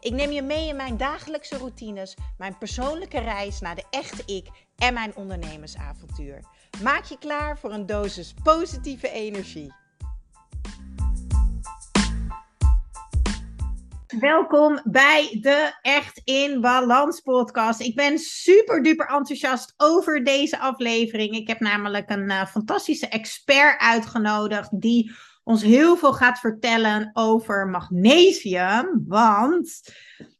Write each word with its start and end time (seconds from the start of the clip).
Ik 0.00 0.12
neem 0.12 0.30
je 0.30 0.42
mee 0.42 0.68
in 0.68 0.76
mijn 0.76 0.96
dagelijkse 0.96 1.56
routines, 1.56 2.16
mijn 2.36 2.58
persoonlijke 2.58 3.18
reis 3.20 3.60
naar 3.60 3.74
de 3.74 3.84
echte 3.90 4.22
ik 4.34 4.46
en 4.76 4.94
mijn 4.94 5.16
ondernemersavontuur. 5.16 6.40
Maak 6.82 7.04
je 7.04 7.18
klaar 7.18 7.58
voor 7.58 7.72
een 7.72 7.86
dosis 7.86 8.34
positieve 8.42 9.10
energie. 9.10 9.72
Welkom 14.18 14.80
bij 14.84 15.38
de 15.40 15.78
Echt 15.82 16.20
in 16.24 16.60
Balans 16.60 17.20
podcast. 17.20 17.80
Ik 17.80 17.94
ben 17.94 18.18
super 18.18 18.82
duper 18.82 19.06
enthousiast 19.06 19.74
over 19.76 20.24
deze 20.24 20.58
aflevering. 20.58 21.34
Ik 21.34 21.48
heb 21.48 21.60
namelijk 21.60 22.10
een 22.10 22.30
uh, 22.30 22.46
fantastische 22.46 23.08
expert 23.08 23.80
uitgenodigd 23.80 24.80
die 24.80 25.12
ons 25.48 25.62
heel 25.62 25.96
veel 25.96 26.12
gaat 26.12 26.38
vertellen 26.38 27.10
over 27.12 27.66
magnesium. 27.66 29.04
Want 29.06 29.80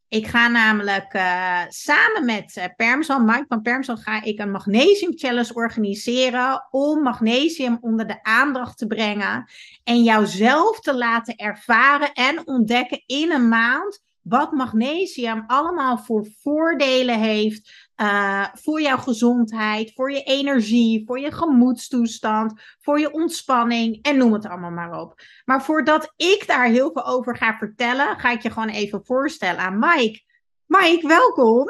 ik 0.08 0.26
ga 0.26 0.48
namelijk 0.48 1.14
uh, 1.14 1.60
samen 1.68 2.24
met 2.24 2.56
uh, 2.56 2.64
Permson, 2.76 3.24
Mike 3.24 3.44
van 3.48 3.62
Permson, 3.62 3.96
ga 3.96 4.22
ik 4.22 4.38
een 4.38 4.50
magnesium 4.50 5.12
challenge 5.18 5.54
organiseren 5.54 6.66
om 6.70 7.02
magnesium 7.02 7.78
onder 7.80 8.06
de 8.06 8.22
aandacht 8.22 8.78
te 8.78 8.86
brengen 8.86 9.50
en 9.84 10.02
jouzelf 10.02 10.80
te 10.80 10.94
laten 10.94 11.36
ervaren 11.36 12.12
en 12.12 12.46
ontdekken 12.46 13.02
in 13.06 13.32
een 13.32 13.48
maand 13.48 14.02
wat 14.28 14.52
magnesium 14.52 15.44
allemaal 15.46 15.98
voor 15.98 16.26
voordelen 16.40 17.20
heeft 17.20 17.88
uh, 17.96 18.46
voor 18.52 18.80
jouw 18.80 18.96
gezondheid, 18.96 19.92
voor 19.94 20.12
je 20.12 20.22
energie, 20.22 21.02
voor 21.06 21.18
je 21.18 21.32
gemoedstoestand, 21.32 22.52
voor 22.80 23.00
je 23.00 23.12
ontspanning 23.12 24.02
en 24.02 24.16
noem 24.16 24.32
het 24.32 24.46
allemaal 24.46 24.70
maar 24.70 25.00
op. 25.00 25.20
Maar 25.44 25.64
voordat 25.64 26.12
ik 26.16 26.44
daar 26.46 26.66
heel 26.66 26.90
veel 26.92 27.06
over 27.06 27.36
ga 27.36 27.56
vertellen, 27.58 28.18
ga 28.18 28.32
ik 28.32 28.42
je 28.42 28.50
gewoon 28.50 28.68
even 28.68 29.04
voorstellen 29.04 29.60
aan 29.60 29.78
Mike. 29.78 30.20
Mike, 30.66 31.08
welkom. 31.08 31.66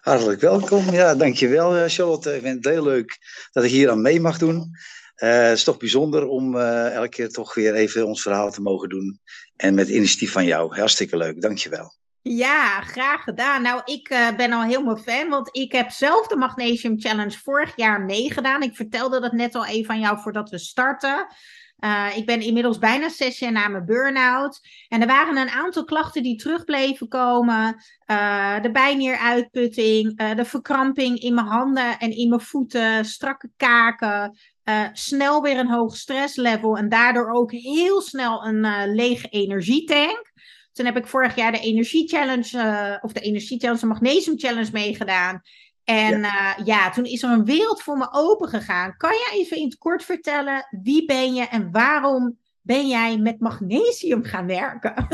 Hartelijk 0.00 0.40
welkom. 0.40 0.90
Ja, 0.90 1.14
dankjewel 1.14 1.76
eh, 1.76 1.88
Charlotte. 1.88 2.34
Ik 2.34 2.42
vind 2.42 2.64
het 2.64 2.74
heel 2.74 2.82
leuk 2.82 3.18
dat 3.52 3.64
ik 3.64 3.70
hier 3.70 3.90
aan 3.90 4.02
mee 4.02 4.20
mag 4.20 4.38
doen. 4.38 4.70
Het 5.18 5.56
is 5.56 5.64
toch 5.64 5.76
bijzonder 5.76 6.26
om 6.26 6.56
uh, 6.56 6.94
elke 6.94 7.08
keer 7.08 7.28
toch 7.28 7.54
weer 7.54 7.74
even 7.74 8.06
ons 8.06 8.22
verhaal 8.22 8.50
te 8.50 8.62
mogen 8.62 8.88
doen. 8.88 9.20
En 9.56 9.74
met 9.74 9.88
initiatief 9.88 10.32
van 10.32 10.44
jou. 10.44 10.76
Hartstikke 10.76 11.16
leuk. 11.16 11.40
Dankjewel. 11.40 11.96
Ja, 12.22 12.80
graag 12.80 13.22
gedaan. 13.22 13.62
Nou, 13.62 13.80
ik 13.84 14.10
uh, 14.10 14.36
ben 14.36 14.52
al 14.52 14.62
helemaal 14.62 14.96
fan, 14.96 15.28
want 15.28 15.48
ik 15.56 15.72
heb 15.72 15.90
zelf 15.90 16.26
de 16.26 16.36
Magnesium 16.36 17.00
Challenge 17.00 17.38
vorig 17.38 17.72
jaar 17.76 18.00
meegedaan. 18.00 18.62
Ik 18.62 18.76
vertelde 18.76 19.20
dat 19.20 19.32
net 19.32 19.54
al 19.54 19.66
even 19.66 19.94
aan 19.94 20.00
jou 20.00 20.18
voordat 20.20 20.50
we 20.50 20.58
starten. 20.58 21.26
Ik 22.14 22.26
ben 22.26 22.40
inmiddels 22.40 22.78
bijna 22.78 23.08
zes 23.08 23.38
jaar 23.38 23.52
na 23.52 23.68
mijn 23.68 23.84
burn-out. 23.84 24.60
En 24.88 25.00
er 25.00 25.06
waren 25.06 25.36
een 25.36 25.48
aantal 25.48 25.84
klachten 25.84 26.22
die 26.22 26.36
terug 26.36 26.64
bleven 26.64 27.08
komen. 27.08 27.76
De 28.62 28.70
bijnieruitputting, 28.72 30.34
de 30.36 30.44
verkramping 30.44 31.18
in 31.18 31.34
mijn 31.34 31.46
handen 31.46 31.98
en 31.98 32.16
in 32.16 32.28
mijn 32.28 32.40
voeten, 32.40 33.04
strakke 33.04 33.50
kaken. 33.56 34.38
Snel 34.92 35.42
weer 35.42 35.58
een 35.58 35.70
hoog 35.70 35.96
stresslevel 35.96 36.76
en 36.76 36.88
daardoor 36.88 37.30
ook 37.30 37.52
heel 37.52 38.00
snel 38.00 38.44
een 38.44 38.94
lege 38.94 39.28
energietank. 39.28 40.32
Toen 40.72 40.86
heb 40.86 40.96
ik 40.96 41.06
vorig 41.06 41.34
jaar 41.34 41.52
de 41.52 41.60
Energie 41.60 42.08
Challenge, 42.08 42.56
uh, 42.56 42.96
of 43.00 43.12
de 43.12 43.20
Energie 43.20 43.58
Challenge, 43.58 43.80
de 43.80 43.86
Magnesium 43.86 44.38
Challenge 44.38 44.70
meegedaan. 44.72 45.42
En 45.84 46.20
ja. 46.20 46.56
Ja. 46.64 46.90
toen 46.90 47.04
is 47.04 47.22
er 47.22 47.30
een 47.30 47.44
wereld 47.44 47.82
voor 47.82 47.96
me 47.96 48.08
open 48.10 48.48
gegaan. 48.48 48.96
Kan 48.96 49.10
jij 49.10 49.38
even 49.38 49.56
in 49.56 49.64
het 49.64 49.78
kort 49.78 50.04
vertellen, 50.04 50.66
wie 50.82 51.04
ben 51.04 51.34
je 51.34 51.48
en 51.48 51.70
waarom 51.70 52.38
ben 52.60 52.88
jij 52.88 53.18
met 53.18 53.40
magnesium 53.40 54.24
gaan 54.24 54.46
werken? 54.46 54.94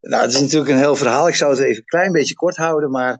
nou, 0.00 0.22
het 0.22 0.32
is 0.32 0.40
natuurlijk 0.40 0.70
een 0.70 0.76
heel 0.76 0.96
verhaal. 0.96 1.28
Ik 1.28 1.34
zou 1.34 1.50
het 1.50 1.60
even 1.60 1.76
een 1.76 1.84
klein 1.84 2.12
beetje 2.12 2.34
kort 2.34 2.56
houden, 2.56 2.90
maar 2.90 3.18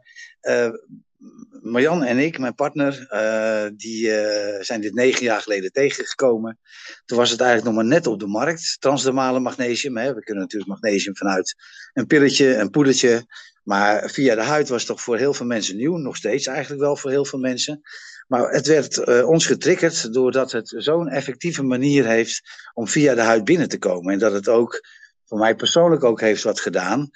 Marjan 1.70 2.03
en 2.03 2.19
ik, 2.19 2.38
mijn 2.38 2.54
partner, 2.54 3.08
uh, 3.12 3.70
die 3.76 4.06
uh, 4.06 4.60
zijn 4.60 4.81
dit 4.81 4.94
negen 4.94 5.25
jaar 5.25 5.41
geleden 5.41 5.72
tegengekomen. 5.72 6.58
Toen 7.04 7.19
was 7.19 7.31
het 7.31 7.41
eigenlijk 7.41 7.70
nog 7.70 7.82
maar 7.82 7.92
net 7.92 8.06
op 8.06 8.20
de 8.20 8.26
markt, 8.26 8.76
transdermale 8.81 9.41
magnesium. 9.41 9.97
Hè. 9.97 10.14
We 10.14 10.22
kunnen 10.22 10.42
natuurlijk 10.42 10.70
magnesium 10.70 11.16
vanuit 11.16 11.54
een 11.92 12.06
pilletje, 12.06 12.54
een 12.54 12.70
poedertje. 12.70 13.26
Maar 13.62 14.10
via 14.10 14.34
de 14.34 14.42
huid 14.42 14.69
was 14.69 14.78
het 14.78 14.91
toch 14.91 15.03
voor 15.03 15.16
heel 15.16 15.34
veel 15.34 15.47
mensen 15.47 15.76
nieuw. 15.76 15.97
Nog 15.97 16.16
steeds 16.16 16.47
eigenlijk 16.47 16.82
wel 16.82 16.97
voor 16.97 17.10
heel 17.10 17.25
veel 17.25 17.38
mensen. 17.38 17.80
Maar 18.26 18.50
het 18.50 18.66
werd 18.66 18.97
uh, 18.97 19.28
ons 19.28 19.47
getriggerd 19.47 20.12
doordat 20.12 20.53
het 20.53 20.75
zo'n 20.76 21.09
effectieve 21.09 21.62
manier 21.62 22.06
heeft 22.06 22.41
om 22.75 22.88
via 22.88 23.14
de 23.14 23.20
huid 23.20 23.44
binnen 23.44 23.69
te 23.69 23.78
komen. 23.78 24.12
En 24.12 24.19
dat 24.19 24.32
het 24.32 24.48
ook 24.48 24.80
voor 25.26 25.38
mij 25.38 25.54
persoonlijk 25.54 26.04
ook 26.04 26.20
heeft 26.20 26.42
wat 26.42 26.60
gedaan. 26.60 27.10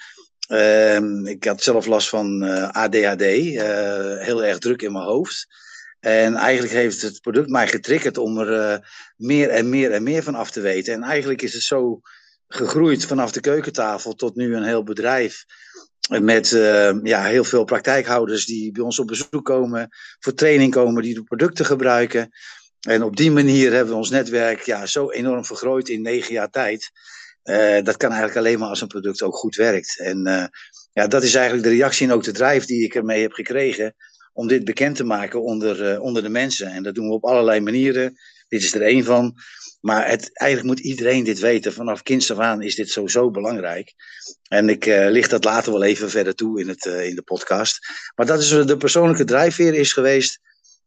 Uh, 0.49 1.25
ik 1.25 1.45
had 1.45 1.63
zelf 1.63 1.87
last 1.87 2.09
van 2.09 2.45
uh, 2.45 2.69
ADHD, 2.69 3.23
uh, 3.23 4.19
heel 4.19 4.45
erg 4.45 4.59
druk 4.59 4.83
in 4.83 4.93
mijn 4.93 5.05
hoofd. 5.05 5.47
En 6.01 6.35
eigenlijk 6.35 6.73
heeft 6.73 7.03
het 7.03 7.21
product 7.21 7.49
mij 7.49 7.69
getriggerd 7.69 8.19
om 8.19 8.39
er 8.39 8.73
uh, 8.73 8.79
meer 9.17 9.49
en 9.49 9.69
meer 9.69 9.93
en 9.93 10.03
meer 10.03 10.23
van 10.23 10.35
af 10.35 10.51
te 10.51 10.61
weten. 10.61 10.95
En 10.95 11.03
eigenlijk 11.03 11.43
is 11.43 11.53
het 11.53 11.63
zo 11.63 12.01
gegroeid 12.49 13.05
vanaf 13.05 13.33
de 13.33 13.41
keukentafel 13.41 14.15
tot 14.15 14.35
nu 14.35 14.57
een 14.57 14.65
heel 14.65 14.83
bedrijf. 14.83 15.45
Met 16.21 16.49
ja, 17.03 17.25
heel 17.25 17.45
veel 17.45 17.65
praktijkhouders 17.65 18.47
die 18.47 18.73
bij 18.73 18.83
ons 18.83 18.99
op 18.99 19.07
bezoek 19.07 19.45
komen, 19.45 19.89
voor 20.19 20.35
training 20.35 20.73
komen, 20.73 21.03
die 21.03 21.15
de 21.15 21.23
producten 21.23 21.67
gebruiken. 21.67 22.31
En 22.81 23.03
op 23.03 23.17
die 23.17 23.31
manier 23.31 23.73
hebben 23.73 23.93
we 23.93 23.99
ons 23.99 24.11
netwerk 24.11 24.61
ja, 24.61 24.87
zo 24.87 25.11
enorm 25.11 25.45
vergroot 25.45 25.89
in 25.89 26.03
negen 26.03 26.33
jaar 26.33 26.51
tijd. 26.51 26.91
Uh, 27.45 27.83
dat 27.83 27.97
kan 27.97 28.11
eigenlijk 28.11 28.39
alleen 28.39 28.59
maar 28.59 28.69
als 28.69 28.81
een 28.81 28.89
product 28.89 29.23
ook 29.23 29.35
goed 29.35 29.57
werkt. 29.57 29.99
En 29.99 30.29
uh, 30.29 30.45
ja, 30.93 31.07
dat 31.07 31.23
is 31.23 31.35
eigenlijk 31.35 31.67
de 31.67 31.75
reactie 31.75 32.07
en 32.07 32.13
ook 32.13 32.25
de 32.25 32.33
drive 32.33 32.67
die 32.67 32.85
ik 32.85 32.95
ermee 32.95 33.23
heb 33.23 33.33
gekregen 33.33 33.95
om 34.33 34.49
dit 34.49 34.65
bekend 34.65 34.97
te 34.97 35.05
maken 35.05 35.43
onder, 35.43 35.93
uh, 35.93 36.03
onder 36.03 36.23
de 36.23 36.29
mensen. 36.29 36.67
En 36.67 36.83
dat 36.83 36.95
doen 36.95 37.07
we 37.07 37.13
op 37.13 37.25
allerlei 37.25 37.61
manieren. 37.61 38.15
Dit 38.49 38.63
is 38.63 38.75
er 38.75 38.83
één 38.83 39.05
van. 39.05 39.35
Maar 39.81 40.09
het, 40.09 40.39
eigenlijk 40.39 40.77
moet 40.77 40.87
iedereen 40.87 41.25
dit 41.25 41.39
weten. 41.39 41.73
Vanaf 41.73 42.03
kinds 42.03 42.31
af 42.31 42.39
aan 42.39 42.63
is 42.63 42.75
dit 42.75 42.91
sowieso 42.91 43.31
belangrijk. 43.31 43.93
En 44.49 44.69
ik 44.69 44.85
licht 44.87 45.31
dat 45.31 45.45
later 45.45 45.73
wel 45.73 45.83
even 45.83 46.11
verder 46.11 46.35
toe 46.35 46.61
in, 46.61 46.69
het, 46.69 46.85
in 46.85 47.15
de 47.15 47.23
podcast. 47.23 47.79
Maar 48.15 48.27
dat 48.27 48.41
is 48.41 48.49
de 48.49 48.77
persoonlijke 48.77 49.25
drijfveer 49.25 49.75
is 49.75 49.93
geweest 49.93 50.39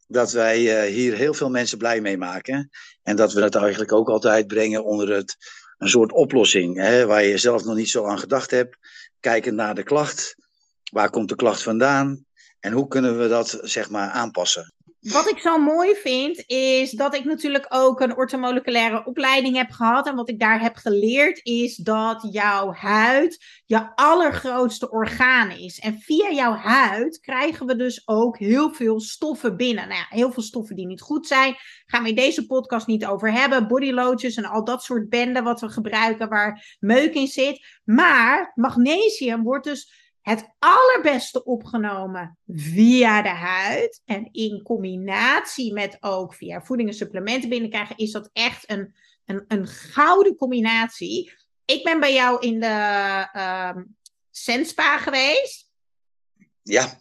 dat 0.07 0.31
wij 0.31 0.87
hier 0.87 1.13
heel 1.13 1.33
veel 1.33 1.49
mensen 1.49 1.77
blij 1.77 2.01
mee 2.01 2.17
maken. 2.17 2.69
En 3.03 3.15
dat 3.15 3.33
we 3.33 3.41
het 3.41 3.55
eigenlijk 3.55 3.91
ook 3.91 4.09
altijd 4.09 4.47
brengen 4.47 4.85
onder 4.85 5.15
het 5.15 5.35
een 5.77 5.89
soort 5.89 6.11
oplossing 6.11 6.77
hè, 6.77 7.05
waar 7.05 7.23
je 7.23 7.37
zelf 7.37 7.63
nog 7.63 7.75
niet 7.75 7.89
zo 7.89 8.05
aan 8.05 8.19
gedacht 8.19 8.51
hebt. 8.51 8.77
Kijkend 9.19 9.55
naar 9.55 9.75
de 9.75 9.83
klacht. 9.83 10.35
Waar 10.91 11.09
komt 11.09 11.29
de 11.29 11.35
klacht 11.35 11.63
vandaan? 11.63 12.25
En 12.59 12.71
hoe 12.71 12.87
kunnen 12.87 13.19
we 13.19 13.27
dat 13.27 13.59
zeg 13.61 13.89
maar 13.89 14.09
aanpassen? 14.09 14.73
Wat 15.11 15.29
ik 15.29 15.37
zo 15.37 15.59
mooi 15.59 15.95
vind, 15.95 16.43
is 16.47 16.91
dat 16.91 17.15
ik 17.15 17.23
natuurlijk 17.23 17.65
ook 17.69 17.99
een 17.99 18.15
ortomoleculaire 18.15 19.05
opleiding 19.05 19.55
heb 19.55 19.71
gehad. 19.71 20.07
En 20.07 20.15
wat 20.15 20.29
ik 20.29 20.39
daar 20.39 20.61
heb 20.61 20.75
geleerd, 20.75 21.39
is 21.43 21.75
dat 21.75 22.27
jouw 22.31 22.73
huid 22.73 23.45
je 23.65 23.95
allergrootste 23.95 24.91
orgaan 24.91 25.51
is. 25.51 25.79
En 25.79 25.99
via 25.99 26.31
jouw 26.31 26.53
huid 26.53 27.19
krijgen 27.19 27.65
we 27.65 27.75
dus 27.75 28.01
ook 28.05 28.37
heel 28.37 28.73
veel 28.73 28.99
stoffen 28.99 29.57
binnen. 29.57 29.87
Nou 29.87 29.99
ja, 29.99 30.05
heel 30.09 30.31
veel 30.31 30.43
stoffen 30.43 30.75
die 30.75 30.87
niet 30.87 31.01
goed 31.01 31.27
zijn. 31.27 31.55
Gaan 31.85 32.03
we 32.03 32.09
in 32.09 32.15
deze 32.15 32.45
podcast 32.45 32.87
niet 32.87 33.05
over 33.05 33.31
hebben. 33.31 33.67
Bodylotions 33.67 34.35
en 34.35 34.45
al 34.45 34.63
dat 34.63 34.83
soort 34.83 35.09
benden 35.09 35.43
wat 35.43 35.61
we 35.61 35.69
gebruiken 35.69 36.29
waar 36.29 36.77
meuk 36.79 37.13
in 37.13 37.27
zit. 37.27 37.65
Maar 37.83 38.51
magnesium 38.55 39.43
wordt 39.43 39.65
dus 39.65 40.06
het 40.27 40.49
allerbeste 40.59 41.43
opgenomen 41.43 42.37
via 42.47 43.21
de 43.21 43.29
huid. 43.29 44.01
En 44.05 44.29
in 44.31 44.61
combinatie 44.63 45.73
met 45.73 45.97
ook 45.99 46.33
via 46.33 46.61
voeding 46.61 46.89
en 46.89 46.95
supplementen 46.95 47.49
binnenkrijgen, 47.49 47.97
is 47.97 48.11
dat 48.11 48.29
echt 48.33 48.69
een, 48.69 48.95
een, 49.25 49.45
een 49.47 49.67
gouden 49.67 50.35
combinatie. 50.35 51.33
Ik 51.65 51.83
ben 51.83 51.99
bij 51.99 52.13
jou 52.13 52.39
in 52.39 52.59
de 52.59 53.27
uh, 53.35 53.75
Senspa 54.31 54.97
geweest. 54.97 55.69
Ja. 56.63 56.97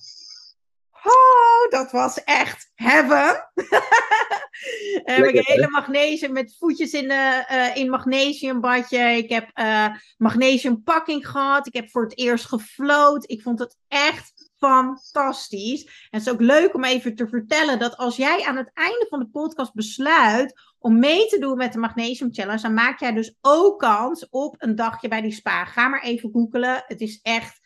Oh, 1.06 1.70
dat 1.70 1.90
was 1.90 2.24
echt 2.24 2.70
heaven. 2.74 3.50
heb 5.04 5.24
ik 5.24 5.46
hele 5.46 5.68
magnesium 5.68 6.32
met 6.32 6.56
voetjes 6.58 6.92
in, 6.92 7.08
de, 7.08 7.44
uh, 7.50 7.76
in 7.76 7.90
magnesiumbadje. 7.90 8.98
Ik 8.98 9.30
heb 9.30 9.50
uh, 9.54 9.86
magnesiumpakking 10.16 11.28
gehad. 11.28 11.66
Ik 11.66 11.74
heb 11.74 11.90
voor 11.90 12.02
het 12.02 12.18
eerst 12.18 12.44
gefloot. 12.44 13.30
Ik 13.30 13.42
vond 13.42 13.58
het 13.58 13.76
echt 13.88 14.50
fantastisch. 14.58 15.84
En 15.84 16.18
het 16.18 16.26
is 16.26 16.32
ook 16.32 16.40
leuk 16.40 16.74
om 16.74 16.84
even 16.84 17.14
te 17.14 17.28
vertellen 17.28 17.78
dat 17.78 17.96
als 17.96 18.16
jij 18.16 18.44
aan 18.44 18.56
het 18.56 18.70
einde 18.74 19.06
van 19.08 19.18
de 19.18 19.28
podcast 19.28 19.74
besluit 19.74 20.60
om 20.78 20.98
mee 20.98 21.26
te 21.26 21.38
doen 21.38 21.56
met 21.56 21.72
de 21.72 21.78
Magnesium 21.78 22.34
Challenge, 22.34 22.62
dan 22.62 22.74
maak 22.74 23.00
jij 23.00 23.12
dus 23.12 23.36
ook 23.40 23.78
kans 23.78 24.28
op 24.28 24.54
een 24.58 24.74
dagje 24.74 25.08
bij 25.08 25.20
die 25.20 25.32
spa. 25.32 25.64
Ga 25.64 25.88
maar 25.88 26.02
even 26.02 26.30
googelen. 26.32 26.84
Het 26.86 27.00
is 27.00 27.20
echt 27.22 27.60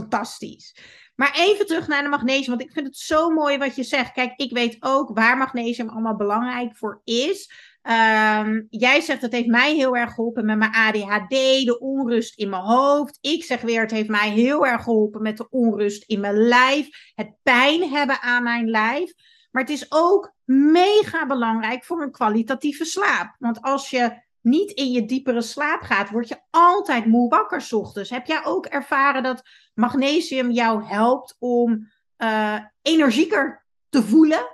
fantastisch. 0.00 0.76
Maar 1.14 1.34
even 1.36 1.66
terug 1.66 1.88
naar 1.88 2.02
de 2.02 2.08
magnesium, 2.08 2.48
want 2.48 2.62
ik 2.62 2.72
vind 2.72 2.86
het 2.86 2.96
zo 2.96 3.30
mooi 3.30 3.58
wat 3.58 3.76
je 3.76 3.82
zegt. 3.82 4.12
Kijk, 4.12 4.32
ik 4.36 4.52
weet 4.52 4.76
ook 4.80 5.10
waar 5.14 5.36
magnesium 5.36 5.88
allemaal 5.88 6.16
belangrijk 6.16 6.76
voor 6.76 7.00
is. 7.04 7.50
Um, 7.82 8.66
jij 8.70 9.00
zegt 9.00 9.22
het 9.22 9.32
heeft 9.32 9.46
mij 9.46 9.74
heel 9.74 9.96
erg 9.96 10.14
geholpen 10.14 10.44
met 10.44 10.58
mijn 10.58 10.74
ADHD, 10.74 11.30
de 11.64 11.78
onrust 11.80 12.38
in 12.38 12.48
mijn 12.48 12.62
hoofd. 12.62 13.18
Ik 13.20 13.44
zeg 13.44 13.60
weer, 13.60 13.80
het 13.80 13.90
heeft 13.90 14.08
mij 14.08 14.30
heel 14.30 14.66
erg 14.66 14.82
geholpen 14.82 15.22
met 15.22 15.36
de 15.36 15.48
onrust 15.50 16.04
in 16.06 16.20
mijn 16.20 16.36
lijf, 16.36 16.88
het 17.14 17.34
pijn 17.42 17.90
hebben 17.90 18.20
aan 18.20 18.42
mijn 18.42 18.70
lijf. 18.70 19.12
Maar 19.50 19.62
het 19.62 19.72
is 19.72 19.86
ook 19.88 20.32
mega 20.44 21.26
belangrijk 21.26 21.84
voor 21.84 22.02
een 22.02 22.12
kwalitatieve 22.12 22.84
slaap. 22.84 23.36
Want 23.38 23.62
als 23.62 23.90
je 23.90 24.26
niet 24.40 24.70
in 24.70 24.90
je 24.90 25.04
diepere 25.04 25.42
slaap 25.42 25.80
gaat, 25.80 26.10
word 26.10 26.28
je 26.28 26.40
altijd 26.50 27.06
moe 27.06 27.28
wakker 27.28 27.60
s 27.60 27.72
ochtends. 27.72 28.10
Heb 28.10 28.26
jij 28.26 28.44
ook 28.44 28.66
ervaren 28.66 29.22
dat 29.22 29.42
magnesium 29.78 30.50
jou 30.50 30.84
helpt 30.84 31.36
om 31.38 31.90
uh, 32.18 32.58
energieker 32.82 33.64
te 33.88 34.02
voelen? 34.02 34.46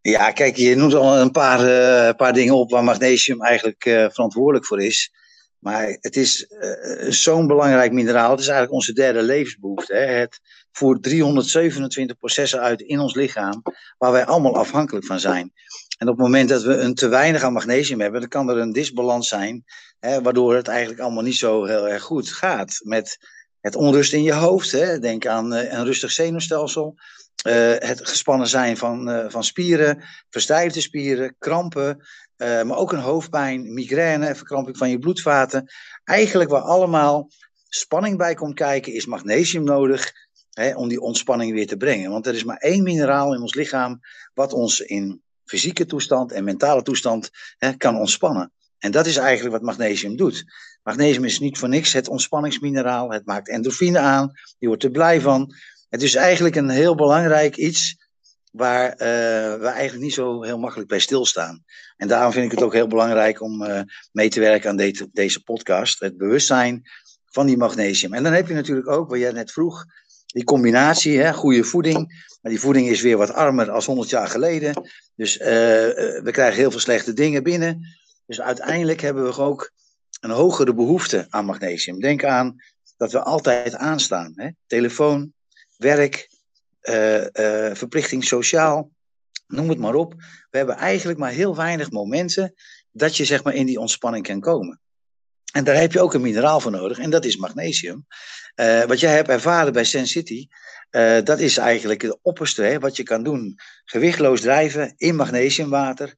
Ja, 0.00 0.30
kijk, 0.30 0.56
je 0.56 0.76
noemt 0.76 0.94
al 0.94 1.18
een 1.18 1.30
paar, 1.30 1.60
uh, 1.60 2.16
paar 2.16 2.32
dingen 2.32 2.54
op 2.54 2.70
waar 2.70 2.84
magnesium 2.84 3.42
eigenlijk 3.42 3.84
uh, 3.84 4.06
verantwoordelijk 4.08 4.66
voor 4.66 4.82
is. 4.82 5.12
Maar 5.58 5.96
het 6.00 6.16
is 6.16 6.46
zo'n 7.08 7.46
belangrijk 7.46 7.92
mineraal. 7.92 8.30
Het 8.30 8.40
is 8.40 8.46
eigenlijk 8.46 8.74
onze 8.74 8.92
derde 8.92 9.22
levensbehoefte. 9.22 9.94
Hè? 9.94 10.04
Het 10.04 10.40
voert 10.72 11.02
327 11.02 12.18
processen 12.18 12.60
uit 12.60 12.80
in 12.80 12.98
ons 12.98 13.14
lichaam, 13.14 13.62
waar 13.98 14.12
wij 14.12 14.24
allemaal 14.24 14.56
afhankelijk 14.56 15.06
van 15.06 15.20
zijn. 15.20 15.52
En 15.98 16.08
op 16.08 16.16
het 16.16 16.24
moment 16.24 16.48
dat 16.48 16.62
we 16.62 16.74
een 16.74 16.94
te 16.94 17.08
weinig 17.08 17.42
aan 17.42 17.52
magnesium 17.52 18.00
hebben, 18.00 18.20
dan 18.20 18.28
kan 18.28 18.50
er 18.50 18.56
een 18.56 18.72
disbalans 18.72 19.28
zijn, 19.28 19.64
hè, 19.98 20.22
waardoor 20.22 20.54
het 20.54 20.68
eigenlijk 20.68 21.00
allemaal 21.00 21.22
niet 21.22 21.36
zo 21.36 21.64
heel 21.64 21.88
erg 21.88 22.02
goed 22.02 22.28
gaat. 22.28 22.80
Met 22.82 23.18
het 23.62 23.76
onrust 23.76 24.12
in 24.12 24.22
je 24.22 24.32
hoofd, 24.32 24.70
hè? 24.70 24.98
denk 24.98 25.26
aan 25.26 25.52
een 25.52 25.84
rustig 25.84 26.12
zenuwstelsel. 26.12 26.94
Uh, 27.46 27.74
het 27.78 28.08
gespannen 28.08 28.46
zijn 28.46 28.76
van, 28.76 29.08
uh, 29.08 29.24
van 29.28 29.44
spieren, 29.44 30.04
verstijfde 30.30 30.80
spieren, 30.80 31.36
krampen, 31.38 32.06
maar 32.36 32.76
ook 32.76 32.92
een 32.92 32.98
hoofdpijn, 32.98 33.72
migraine, 33.74 34.34
verkramping 34.34 34.76
van 34.76 34.90
je 34.90 34.98
bloedvaten. 34.98 35.70
Eigenlijk 36.04 36.50
waar 36.50 36.60
allemaal 36.60 37.30
spanning 37.68 38.16
bij 38.16 38.34
komt 38.34 38.54
kijken, 38.54 38.92
is 38.92 39.06
magnesium 39.06 39.64
nodig 39.64 40.12
hè, 40.50 40.74
om 40.74 40.88
die 40.88 41.00
ontspanning 41.00 41.52
weer 41.52 41.66
te 41.66 41.76
brengen. 41.76 42.10
Want 42.10 42.26
er 42.26 42.34
is 42.34 42.44
maar 42.44 42.56
één 42.56 42.82
mineraal 42.82 43.34
in 43.34 43.40
ons 43.40 43.54
lichaam 43.54 44.00
wat 44.34 44.52
ons 44.52 44.80
in 44.80 45.22
fysieke 45.44 45.86
toestand 45.86 46.32
en 46.32 46.44
mentale 46.44 46.82
toestand 46.82 47.30
hè, 47.58 47.76
kan 47.76 47.98
ontspannen. 47.98 48.52
En 48.78 48.90
dat 48.90 49.06
is 49.06 49.16
eigenlijk 49.16 49.54
wat 49.54 49.64
magnesium 49.76 50.16
doet. 50.16 50.44
Magnesium 50.82 51.24
is 51.24 51.38
niet 51.38 51.58
voor 51.58 51.68
niks 51.68 51.92
het 51.92 52.08
ontspanningsmineraal. 52.08 53.10
Het 53.10 53.26
maakt 53.26 53.48
endorfine 53.48 53.98
aan. 53.98 54.32
Je 54.58 54.66
wordt 54.66 54.84
er 54.84 54.90
blij 54.90 55.20
van. 55.20 55.54
Het 55.88 56.02
is 56.02 56.14
eigenlijk 56.14 56.56
een 56.56 56.68
heel 56.68 56.94
belangrijk 56.94 57.56
iets 57.56 57.96
waar 58.52 58.92
uh, 58.92 58.98
we 59.60 59.66
eigenlijk 59.66 60.04
niet 60.04 60.14
zo 60.14 60.42
heel 60.42 60.58
makkelijk 60.58 60.88
bij 60.88 60.98
stilstaan. 60.98 61.64
En 61.96 62.08
daarom 62.08 62.32
vind 62.32 62.44
ik 62.44 62.50
het 62.50 62.62
ook 62.62 62.72
heel 62.72 62.86
belangrijk 62.86 63.40
om 63.40 63.62
uh, 63.62 63.80
mee 64.12 64.28
te 64.28 64.40
werken 64.40 64.70
aan 64.70 64.76
de 64.76 65.08
deze 65.12 65.42
podcast. 65.42 66.00
Het 66.00 66.16
bewustzijn 66.16 66.82
van 67.26 67.46
die 67.46 67.56
magnesium. 67.56 68.14
En 68.14 68.22
dan 68.22 68.32
heb 68.32 68.48
je 68.48 68.54
natuurlijk 68.54 68.88
ook, 68.88 69.10
wat 69.10 69.18
jij 69.18 69.32
net 69.32 69.52
vroeg, 69.52 69.84
die 70.26 70.44
combinatie, 70.44 71.18
hè, 71.18 71.32
goede 71.32 71.64
voeding. 71.64 72.28
Maar 72.40 72.52
die 72.52 72.60
voeding 72.60 72.88
is 72.88 73.00
weer 73.00 73.16
wat 73.16 73.32
armer 73.32 73.70
als 73.70 73.86
100 73.86 74.08
jaar 74.08 74.28
geleden. 74.28 74.90
Dus 75.14 75.38
uh, 75.38 75.46
we 75.46 76.28
krijgen 76.30 76.58
heel 76.58 76.70
veel 76.70 76.80
slechte 76.80 77.12
dingen 77.12 77.42
binnen. 77.42 77.86
Dus 78.26 78.40
uiteindelijk 78.40 79.00
hebben 79.00 79.24
we 79.24 79.40
ook 79.40 79.72
een 80.22 80.30
hogere 80.30 80.74
behoefte 80.74 81.26
aan 81.30 81.44
magnesium. 81.44 82.00
Denk 82.00 82.24
aan 82.24 82.56
dat 82.96 83.12
we 83.12 83.22
altijd 83.22 83.74
aanstaan. 83.74 84.32
Hè? 84.36 84.48
Telefoon, 84.66 85.32
werk, 85.76 86.28
uh, 86.82 87.20
uh, 87.20 87.26
verplichting 87.72 88.24
sociaal, 88.24 88.90
noem 89.46 89.68
het 89.68 89.78
maar 89.78 89.94
op. 89.94 90.14
We 90.50 90.56
hebben 90.56 90.76
eigenlijk 90.76 91.18
maar 91.18 91.30
heel 91.30 91.56
weinig 91.56 91.90
momenten 91.90 92.54
dat 92.90 93.16
je 93.16 93.24
zeg 93.24 93.42
maar 93.42 93.54
in 93.54 93.66
die 93.66 93.80
ontspanning 93.80 94.26
kan 94.26 94.40
komen. 94.40 94.80
En 95.52 95.64
daar 95.64 95.76
heb 95.76 95.92
je 95.92 96.00
ook 96.00 96.14
een 96.14 96.20
mineraal 96.20 96.60
voor 96.60 96.70
nodig 96.70 96.98
en 96.98 97.10
dat 97.10 97.24
is 97.24 97.36
magnesium. 97.36 98.06
Uh, 98.54 98.82
wat 98.82 99.00
jij 99.00 99.14
hebt 99.14 99.28
ervaren 99.28 99.72
bij 99.72 99.84
Sen 99.84 100.06
City, 100.06 100.46
dat 101.24 101.38
is 101.38 101.56
eigenlijk 101.56 102.02
het 102.02 102.18
opperste 102.22 102.62
hè, 102.62 102.78
wat 102.78 102.96
je 102.96 103.02
kan 103.02 103.22
doen. 103.22 103.58
Gewichtloos 103.84 104.40
drijven 104.40 104.94
in 104.96 105.16
magnesiumwater. 105.16 106.14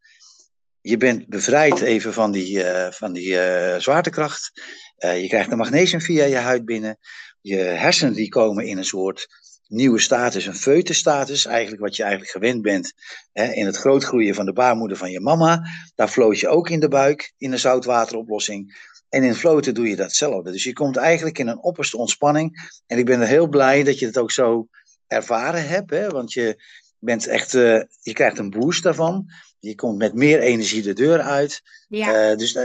Je 0.86 0.96
bent 0.96 1.28
bevrijd 1.28 1.80
even 1.80 2.12
van 2.12 2.32
die, 2.32 2.64
van 2.90 3.12
die 3.12 3.38
zwaartekracht. 3.78 4.52
je 4.96 5.26
krijgt 5.28 5.50
de 5.50 5.56
magnesium 5.56 6.00
via 6.00 6.24
je 6.24 6.36
huid 6.36 6.64
binnen. 6.64 6.98
Je 7.40 7.56
hersenen 7.56 8.14
die 8.14 8.28
komen 8.28 8.66
in 8.66 8.78
een 8.78 8.84
soort 8.84 9.26
nieuwe 9.68 10.00
status, 10.00 10.46
een 10.46 10.54
feutusstatus, 10.54 11.46
eigenlijk 11.46 11.82
wat 11.82 11.96
je 11.96 12.02
eigenlijk 12.02 12.32
gewend 12.32 12.62
bent 12.62 12.92
hè, 13.32 13.52
in 13.52 13.66
het 13.66 13.76
grootgroeien 13.76 14.34
van 14.34 14.46
de 14.46 14.52
baarmoeder 14.52 14.96
van 14.96 15.10
je 15.10 15.20
mama. 15.20 15.62
Daar 15.94 16.08
floot 16.08 16.40
je 16.40 16.48
ook 16.48 16.70
in 16.70 16.80
de 16.80 16.88
buik 16.88 17.34
in 17.38 17.52
een 17.52 17.58
zoutwateroplossing. 17.58 18.92
En 19.08 19.22
in 19.22 19.34
floten 19.34 19.74
doe 19.74 19.88
je 19.88 19.96
datzelfde. 19.96 20.50
Dus 20.50 20.64
je 20.64 20.72
komt 20.72 20.96
eigenlijk 20.96 21.38
in 21.38 21.48
een 21.48 21.62
opperste 21.62 21.96
ontspanning. 21.96 22.72
En 22.86 22.98
ik 22.98 23.04
ben 23.04 23.20
er 23.20 23.26
heel 23.26 23.48
blij 23.48 23.82
dat 23.82 23.98
je 23.98 24.06
het 24.06 24.18
ook 24.18 24.30
zo 24.30 24.68
ervaren 25.06 25.68
hebt, 25.68 25.90
hè, 25.90 26.08
want 26.08 26.32
je 26.32 26.62
bent 27.04 27.26
echt, 27.26 27.54
uh, 27.54 27.82
je 28.00 28.12
krijgt 28.12 28.38
een 28.38 28.50
boost 28.50 28.82
daarvan. 28.82 29.30
Je 29.58 29.74
komt 29.74 29.98
met 29.98 30.14
meer 30.14 30.40
energie 30.40 30.82
de 30.82 30.92
deur 30.92 31.20
uit. 31.20 31.62
Ja. 31.88 32.30
Uh, 32.30 32.36
dus 32.36 32.54
uh, 32.54 32.64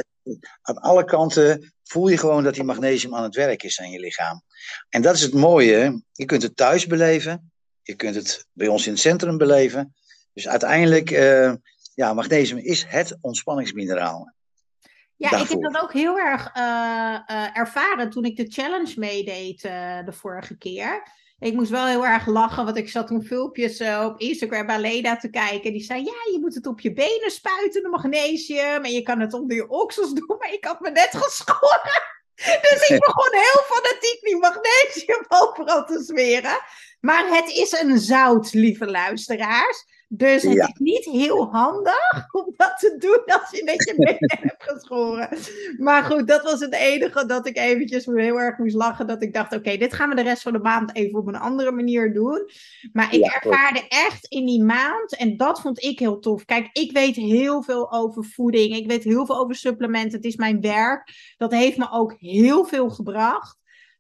aan 0.61 0.77
alle 0.77 1.03
kanten 1.03 1.73
voel 1.83 2.07
je 2.07 2.17
gewoon 2.17 2.43
dat 2.43 2.53
die 2.53 2.63
magnesium 2.63 3.15
aan 3.15 3.23
het 3.23 3.35
werk 3.35 3.63
is 3.63 3.79
aan 3.79 3.89
je 3.89 3.99
lichaam. 3.99 4.41
En 4.89 5.01
dat 5.01 5.15
is 5.15 5.21
het 5.21 5.33
mooie. 5.33 6.03
Je 6.11 6.25
kunt 6.25 6.43
het 6.43 6.55
thuis 6.55 6.87
beleven. 6.87 7.51
Je 7.81 7.95
kunt 7.95 8.15
het 8.15 8.45
bij 8.51 8.67
ons 8.67 8.85
in 8.85 8.91
het 8.91 9.01
centrum 9.01 9.37
beleven. 9.37 9.95
Dus 10.33 10.47
uiteindelijk, 10.47 11.11
uh, 11.11 11.53
ja, 11.95 12.13
magnesium 12.13 12.57
is 12.57 12.85
het 12.87 13.17
ontspanningsmineraal. 13.21 14.33
Ja, 15.15 15.29
daarvoor. 15.29 15.57
ik 15.57 15.63
heb 15.63 15.73
dat 15.73 15.81
ook 15.81 15.93
heel 15.93 16.19
erg 16.19 16.55
uh, 16.57 16.63
uh, 17.27 17.57
ervaren 17.57 18.09
toen 18.09 18.23
ik 18.23 18.35
de 18.35 18.45
challenge 18.47 18.93
meedeed 18.95 19.61
de 19.61 20.11
vorige 20.11 20.57
keer. 20.57 21.03
Ik 21.39 21.53
moest 21.53 21.69
wel 21.69 21.85
heel 21.85 22.05
erg 22.05 22.25
lachen, 22.25 22.65
want 22.65 22.77
ik 22.77 22.89
zat 22.89 23.07
toen 23.07 23.23
filmpjes 23.23 23.79
uh, 23.79 24.05
op 24.05 24.19
Instagram 24.19 24.65
bij 24.65 24.79
Leda 24.79 25.17
te 25.17 25.29
kijken. 25.29 25.71
Die 25.71 25.83
zei, 25.83 26.03
ja, 26.03 26.31
je 26.31 26.37
moet 26.39 26.55
het 26.55 26.67
op 26.67 26.79
je 26.79 26.93
benen 26.93 27.31
spuiten, 27.31 27.83
de 27.83 27.89
magnesium. 27.89 28.83
En 28.83 28.91
je 28.91 29.01
kan 29.01 29.19
het 29.19 29.33
onder 29.33 29.55
je 29.55 29.69
oksels 29.69 30.13
doen, 30.13 30.35
maar 30.39 30.53
ik 30.53 30.65
had 30.65 30.79
me 30.79 30.89
net 30.89 31.09
geschoren. 31.11 32.17
Dus 32.69 32.89
ik 32.89 32.99
begon 32.99 33.29
heel 33.31 33.61
fanatiek 33.65 34.19
die 34.21 34.37
magnesium 34.37 35.25
overal 35.27 35.85
te 35.85 36.03
smeren. 36.07 36.61
Maar 36.99 37.27
het 37.27 37.49
is 37.49 37.71
een 37.71 37.99
zout, 37.99 38.53
lieve 38.53 38.85
luisteraars. 38.85 39.85
Dus 40.11 40.43
het 40.43 40.53
ja. 40.53 40.67
is 40.67 40.73
niet 40.77 41.05
heel 41.05 41.51
handig 41.51 42.27
om 42.31 42.53
dat 42.57 42.79
te 42.79 42.95
doen 42.99 43.35
als 43.39 43.51
je 43.51 43.63
net 43.63 43.83
je 43.83 43.95
benen 43.95 44.17
hebt 44.47 44.63
geschoren. 44.63 45.29
Maar 45.77 46.03
goed, 46.03 46.27
dat 46.27 46.43
was 46.43 46.59
het 46.59 46.73
enige 46.73 47.25
dat 47.25 47.47
ik 47.47 47.57
eventjes 47.57 48.05
heel 48.05 48.39
erg 48.39 48.57
moest 48.57 48.75
lachen. 48.75 49.07
Dat 49.07 49.23
ik 49.23 49.33
dacht, 49.33 49.53
oké, 49.53 49.55
okay, 49.55 49.77
dit 49.77 49.93
gaan 49.93 50.09
we 50.09 50.15
de 50.15 50.21
rest 50.21 50.41
van 50.41 50.53
de 50.53 50.59
maand 50.59 50.95
even 50.95 51.19
op 51.19 51.27
een 51.27 51.35
andere 51.35 51.71
manier 51.71 52.13
doen. 52.13 52.49
Maar 52.93 53.13
ik 53.13 53.23
ja, 53.23 53.33
ervaarde 53.33 53.87
echt 53.87 54.25
in 54.25 54.45
die 54.45 54.63
maand, 54.63 55.15
en 55.15 55.37
dat 55.37 55.61
vond 55.61 55.83
ik 55.83 55.99
heel 55.99 56.19
tof. 56.19 56.45
Kijk, 56.45 56.69
ik 56.71 56.91
weet 56.91 57.15
heel 57.15 57.63
veel 57.63 57.91
over 57.91 58.23
voeding. 58.23 58.75
Ik 58.75 58.87
weet 58.87 59.03
heel 59.03 59.25
veel 59.25 59.37
over 59.37 59.55
supplementen. 59.55 60.17
Het 60.17 60.25
is 60.25 60.35
mijn 60.35 60.61
werk. 60.61 61.33
Dat 61.37 61.51
heeft 61.51 61.77
me 61.77 61.91
ook 61.91 62.15
heel 62.17 62.65
veel 62.65 62.89
gebracht. 62.89 63.57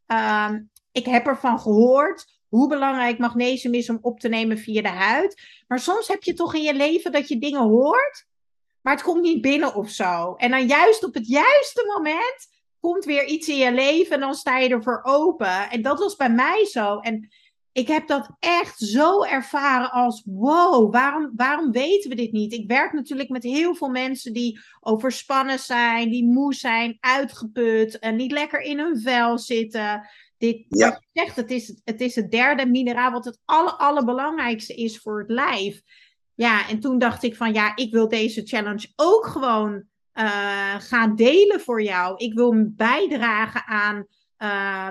Um, 0.07 0.69
ik 0.91 1.05
heb 1.05 1.25
ervan 1.25 1.59
gehoord 1.59 2.38
hoe 2.49 2.67
belangrijk 2.67 3.17
magnesium 3.17 3.73
is 3.73 3.89
om 3.89 3.97
op 4.01 4.19
te 4.19 4.29
nemen 4.29 4.57
via 4.57 4.81
de 4.81 4.87
huid. 4.87 5.41
Maar 5.67 5.79
soms 5.79 6.07
heb 6.07 6.23
je 6.23 6.33
toch 6.33 6.55
in 6.55 6.61
je 6.61 6.73
leven 6.73 7.11
dat 7.11 7.27
je 7.27 7.37
dingen 7.37 7.61
hoort, 7.61 8.25
maar 8.81 8.93
het 8.93 9.03
komt 9.03 9.21
niet 9.21 9.41
binnen 9.41 9.75
of 9.75 9.89
zo. 9.89 10.35
En 10.35 10.51
dan 10.51 10.67
juist 10.67 11.03
op 11.03 11.13
het 11.13 11.27
juiste 11.27 11.93
moment 11.97 12.57
komt 12.79 13.05
weer 13.05 13.25
iets 13.25 13.47
in 13.47 13.57
je 13.57 13.73
leven 13.73 14.13
en 14.13 14.19
dan 14.19 14.33
sta 14.33 14.57
je 14.57 14.69
ervoor 14.69 14.99
open. 15.03 15.69
En 15.69 15.81
dat 15.81 15.99
was 15.99 16.15
bij 16.15 16.29
mij 16.29 16.65
zo. 16.65 16.99
En 16.99 17.29
ik 17.71 17.87
heb 17.87 18.07
dat 18.07 18.29
echt 18.39 18.79
zo 18.79 19.23
ervaren 19.23 19.91
als 19.91 20.23
wow, 20.25 20.93
waarom, 20.93 21.31
waarom 21.35 21.71
weten 21.71 22.09
we 22.09 22.15
dit 22.15 22.31
niet? 22.31 22.53
Ik 22.53 22.67
werk 22.67 22.93
natuurlijk 22.93 23.29
met 23.29 23.43
heel 23.43 23.75
veel 23.75 23.89
mensen 23.89 24.33
die 24.33 24.59
overspannen 24.79 25.59
zijn, 25.59 26.09
die 26.09 26.25
moe 26.25 26.53
zijn, 26.53 26.97
uitgeput 26.99 27.99
en 27.99 28.15
niet 28.15 28.31
lekker 28.31 28.61
in 28.61 28.79
hun 28.79 29.01
vel 29.01 29.37
zitten. 29.37 30.09
Dit, 30.39 30.65
ja. 30.69 30.89
wat 30.89 30.99
je 31.11 31.21
zegt, 31.21 31.35
het 31.35 31.51
is, 31.51 31.81
het 31.83 32.01
is 32.01 32.15
het 32.15 32.31
derde 32.31 32.65
mineraal 32.65 33.11
wat 33.11 33.25
het 33.25 33.39
aller, 33.45 33.73
allerbelangrijkste 33.73 34.73
is 34.73 34.97
voor 34.97 35.19
het 35.19 35.29
lijf. 35.29 35.81
Ja, 36.35 36.69
en 36.69 36.79
toen 36.79 36.97
dacht 36.97 37.23
ik 37.23 37.35
van 37.35 37.53
ja, 37.53 37.75
ik 37.75 37.91
wil 37.91 38.07
deze 38.07 38.41
challenge 38.45 38.91
ook 38.95 39.25
gewoon 39.25 39.73
uh, 40.13 40.75
gaan 40.79 41.15
delen 41.15 41.59
voor 41.59 41.81
jou. 41.83 42.17
Ik 42.17 42.33
wil 42.33 42.71
bijdragen 42.75 43.65
aan 43.65 44.07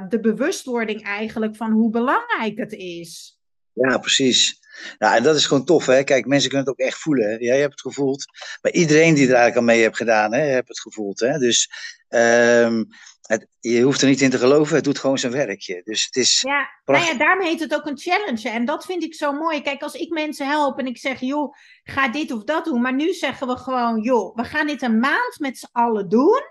de 0.09 0.19
bewustwording 0.21 1.03
eigenlijk 1.03 1.57
van 1.57 1.71
hoe 1.71 1.91
belangrijk 1.91 2.59
het 2.59 2.73
is. 2.73 3.39
Ja, 3.73 3.99
precies. 3.99 4.59
Ja, 4.99 5.17
en 5.17 5.23
dat 5.23 5.37
is 5.37 5.47
gewoon 5.47 5.65
tof, 5.65 5.87
hè? 5.87 6.03
Kijk, 6.05 6.27
mensen 6.27 6.49
kunnen 6.51 6.67
het 6.69 6.81
ook 6.81 6.87
echt 6.87 6.99
voelen. 6.99 7.31
Hè? 7.31 7.37
Jij 7.37 7.61
hebt 7.61 7.73
het 7.73 7.81
gevoeld. 7.81 8.25
Maar 8.63 8.73
iedereen 8.73 9.15
die 9.15 9.29
er 9.29 9.35
eigenlijk 9.35 9.57
aan 9.57 9.65
mee 9.65 9.81
heeft 9.81 9.97
gedaan, 9.97 10.33
hè, 10.33 10.41
heeft 10.41 10.69
het 10.69 10.81
gevoeld. 10.81 11.21
Hè? 11.21 11.39
Dus 11.39 11.71
um, 12.09 12.89
het, 13.29 13.47
je 13.61 13.83
hoeft 13.83 14.03
er 14.03 14.09
niet 14.09 14.21
in 14.21 14.31
te 14.31 14.39
geloven, 14.39 14.75
het 14.75 14.85
doet 14.85 14.99
gewoon 14.99 15.19
zijn 15.19 15.33
werkje. 15.33 15.81
Dus 15.85 16.05
het 16.05 16.17
is. 16.17 16.41
Ja, 16.41 16.69
nou 16.85 17.05
ja, 17.05 17.15
daarom 17.15 17.45
heet 17.45 17.61
het 17.61 17.75
ook 17.75 17.87
een 17.87 17.99
challenge. 17.99 18.49
En 18.49 18.65
dat 18.65 18.85
vind 18.85 19.03
ik 19.03 19.15
zo 19.15 19.33
mooi. 19.33 19.63
Kijk, 19.63 19.83
als 19.83 19.95
ik 19.95 20.11
mensen 20.11 20.47
help 20.47 20.79
en 20.79 20.87
ik 20.87 20.99
zeg, 20.99 21.21
joh, 21.21 21.55
ga 21.83 22.09
dit 22.09 22.33
of 22.33 22.45
dat 22.45 22.65
doen. 22.65 22.81
Maar 22.81 22.95
nu 22.95 23.13
zeggen 23.13 23.47
we 23.47 23.57
gewoon, 23.57 24.01
joh, 24.01 24.37
we 24.37 24.45
gaan 24.45 24.67
dit 24.67 24.83
een 24.83 24.99
maand 24.99 25.37
met 25.39 25.59
z'n 25.59 25.69
allen 25.73 26.09
doen. 26.09 26.43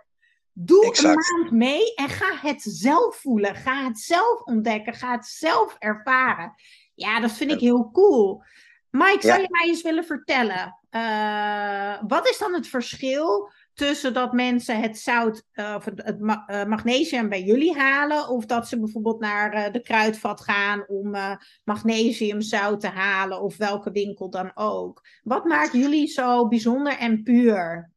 Doe 0.54 0.98
een 0.98 1.14
maand 1.14 1.52
mee 1.52 1.94
en 1.94 2.10
ga 2.10 2.38
het 2.42 2.62
zelf 2.62 3.16
voelen. 3.16 3.56
Ga 3.56 3.88
het 3.88 4.00
zelf 4.00 4.42
ontdekken. 4.42 4.94
Ga 4.94 5.12
het 5.12 5.26
zelf 5.26 5.76
ervaren. 5.80 6.54
Ja, 6.98 7.20
dat 7.20 7.32
vind 7.32 7.52
ik 7.52 7.60
heel 7.60 7.90
cool. 7.92 8.44
Mike, 8.90 9.28
zou 9.28 9.42
je 9.42 9.48
mij 9.50 9.68
eens 9.68 9.82
willen 9.82 10.06
vertellen? 10.06 10.80
Uh, 10.92 11.94
wat 12.08 12.30
is 12.30 12.38
dan 12.38 12.54
het 12.54 12.68
verschil 12.68 13.52
tussen 13.74 14.14
dat 14.14 14.34
mensen 14.34 14.80
het 14.80 14.98
zout 14.98 15.44
uh, 15.54 15.74
of 15.78 15.86
het, 15.86 16.16
uh, 16.20 16.64
magnesium 16.66 17.30
bij 17.30 17.44
jullie 17.44 17.78
halen, 17.78 18.28
of 18.30 18.46
dat 18.46 18.68
ze 18.68 18.80
bijvoorbeeld 18.80 19.20
naar 19.20 19.72
de 19.72 19.82
kruidvat 19.82 20.42
gaan 20.42 20.86
om 20.88 21.16
magnesiumzout 21.64 22.80
te 22.80 22.88
halen, 22.88 23.42
of 23.42 23.58
welke 23.58 23.92
winkel 23.92 24.30
dan 24.30 24.52
ook? 24.56 25.08
Wat 25.24 25.46
maakt 25.46 25.74
jullie 25.74 26.08
zo 26.08 26.48
bijzonder 26.48 26.98
en 26.98 27.24
puur? 27.24 27.92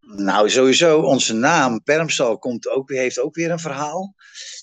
Nou, 0.00 0.50
sowieso, 0.50 1.00
onze 1.00 1.34
naam 1.34 1.82
Permsal 1.82 2.38
komt 2.38 2.68
ook, 2.68 2.90
heeft 2.90 3.18
ook 3.18 3.34
weer 3.34 3.50
een 3.50 3.58
verhaal. 3.58 4.14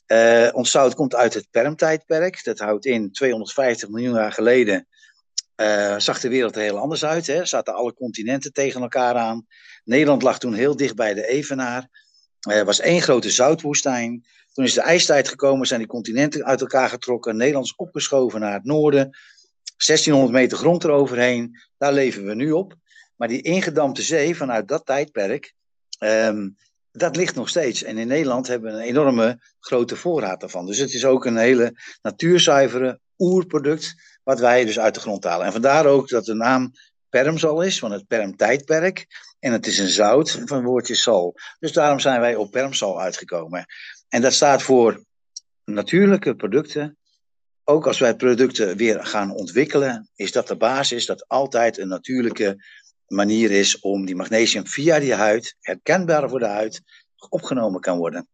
Uh, 0.08 0.50
ons 0.52 0.72
zout 0.72 0.96
komt 0.96 1.16
uit 1.16 1.34
het 1.34 1.48
Permtijdperk. 1.52 2.44
Dat 2.44 2.60
houdt 2.60 2.86
in 2.86 3.12
250 3.12 3.90
miljoen 3.90 4.16
jaar 4.16 4.32
geleden. 4.32 4.88
Uh, 5.56 6.00
zag 6.00 6.20
de 6.20 6.30
wereld 6.30 6.56
er 6.56 6.62
heel 6.62 6.78
anders 6.78 7.06
uit. 7.06 7.28
Hè? 7.28 7.46
Zaten 7.46 7.74
alle 7.74 7.94
continenten 7.94 8.54
tegen 8.54 8.82
elkaar 8.82 9.16
aan. 9.16 9.48
Nederland 9.84 10.22
lag 10.22 10.40
toen 10.40 10.54
heel 10.54 10.76
dicht 10.76 10.96
bij 10.96 11.14
de 11.14 11.28
Evenaar. 11.28 11.90
Er 12.40 12.66
was 12.66 12.80
één 12.80 13.02
grote 13.02 13.30
zoutwoestijn. 13.30 14.26
Toen 14.54 14.66
is 14.66 14.74
de 14.74 14.82
ijstijd 14.82 15.28
gekomen, 15.28 15.68
zijn 15.68 15.80
die 15.80 15.90
continenten 15.90 16.46
uit 16.46 16.62
elkaar 16.62 16.90
getrokken. 16.90 17.38
Nederland 17.38 17.66
is 17.66 17.76
opgeschoven 17.76 18.40
naar 18.40 18.54
het 18.54 18.64
noorden. 18.64 19.18
1600 19.78 20.32
meter 20.32 20.58
grond 20.58 20.84
eroverheen. 20.84 21.60
Daar 21.78 21.94
leven 21.94 22.26
we 22.26 22.36
nu 22.36 22.52
op. 22.52 22.76
Maar 23.16 23.28
die 23.28 23.42
ingedampte 23.42 24.02
zee 24.02 24.36
vanuit 24.36 24.68
dat 24.68 24.86
tijdperk, 24.86 25.54
um, 26.00 26.56
dat 26.98 27.16
ligt 27.16 27.36
nog 27.36 27.50
steeds. 27.50 27.84
En 27.84 27.98
in 27.98 28.08
Nederland 28.08 28.48
hebben 28.48 28.72
we 28.72 28.78
een 28.78 28.84
enorme 28.84 29.40
grote 29.60 29.96
voorraad 29.96 30.40
daarvan. 30.40 30.66
Dus 30.66 30.78
het 30.78 30.94
is 30.94 31.06
ook 31.06 31.26
een 31.26 31.38
hele 31.38 31.74
natuurzuivere 32.02 33.00
oerproduct, 33.18 33.96
wat 34.24 34.40
wij 34.40 34.66
dus 34.66 34.80
uit 34.80 34.94
de 34.94 35.00
grond 35.00 35.24
halen. 35.24 35.46
En 35.46 35.52
vandaar 35.52 35.86
ook 35.86 36.10
dat 36.10 36.26
de 36.26 36.34
naam 36.34 36.72
Permsal 37.10 37.62
is, 37.62 37.80
van 37.80 37.92
het 37.92 38.08
Permtijdperk. 38.08 39.08
En 39.40 39.52
het 39.52 39.68
is 39.68 39.80
een 39.80 39.90
zout 39.90 40.42
van 40.46 40.64
woordje 40.64 40.96
sal. 40.96 41.36
Dus 41.60 41.72
daarom 41.72 42.00
zijn 42.00 42.20
wij 42.20 42.36
op 42.36 42.52
Permsal 42.52 43.02
uitgekomen. 43.02 43.66
En 44.10 44.22
dat 44.22 44.34
staat 44.34 44.62
voor 44.62 45.06
natuurlijke 45.66 46.36
producten. 46.36 46.98
Ook 47.64 47.88
als 47.88 48.00
wij 48.00 48.16
producten 48.16 48.78
weer 48.78 49.06
gaan 49.06 49.32
ontwikkelen, 49.32 50.10
is 50.16 50.32
dat 50.32 50.48
de 50.48 50.58
basis 50.58 51.06
dat 51.06 51.28
altijd 51.28 51.78
een 51.78 51.88
natuurlijke 51.88 52.64
manier 53.08 53.52
is 53.52 53.80
om 53.80 54.06
die 54.06 54.16
magnesium 54.16 54.68
via 54.68 55.00
die 55.00 55.14
huid, 55.14 55.56
herkenbaar 55.60 56.30
voor 56.30 56.40
de 56.40 56.46
huid, 56.46 56.82
opgenomen 57.30 57.82
kan 57.82 57.98
worden. 57.98 58.28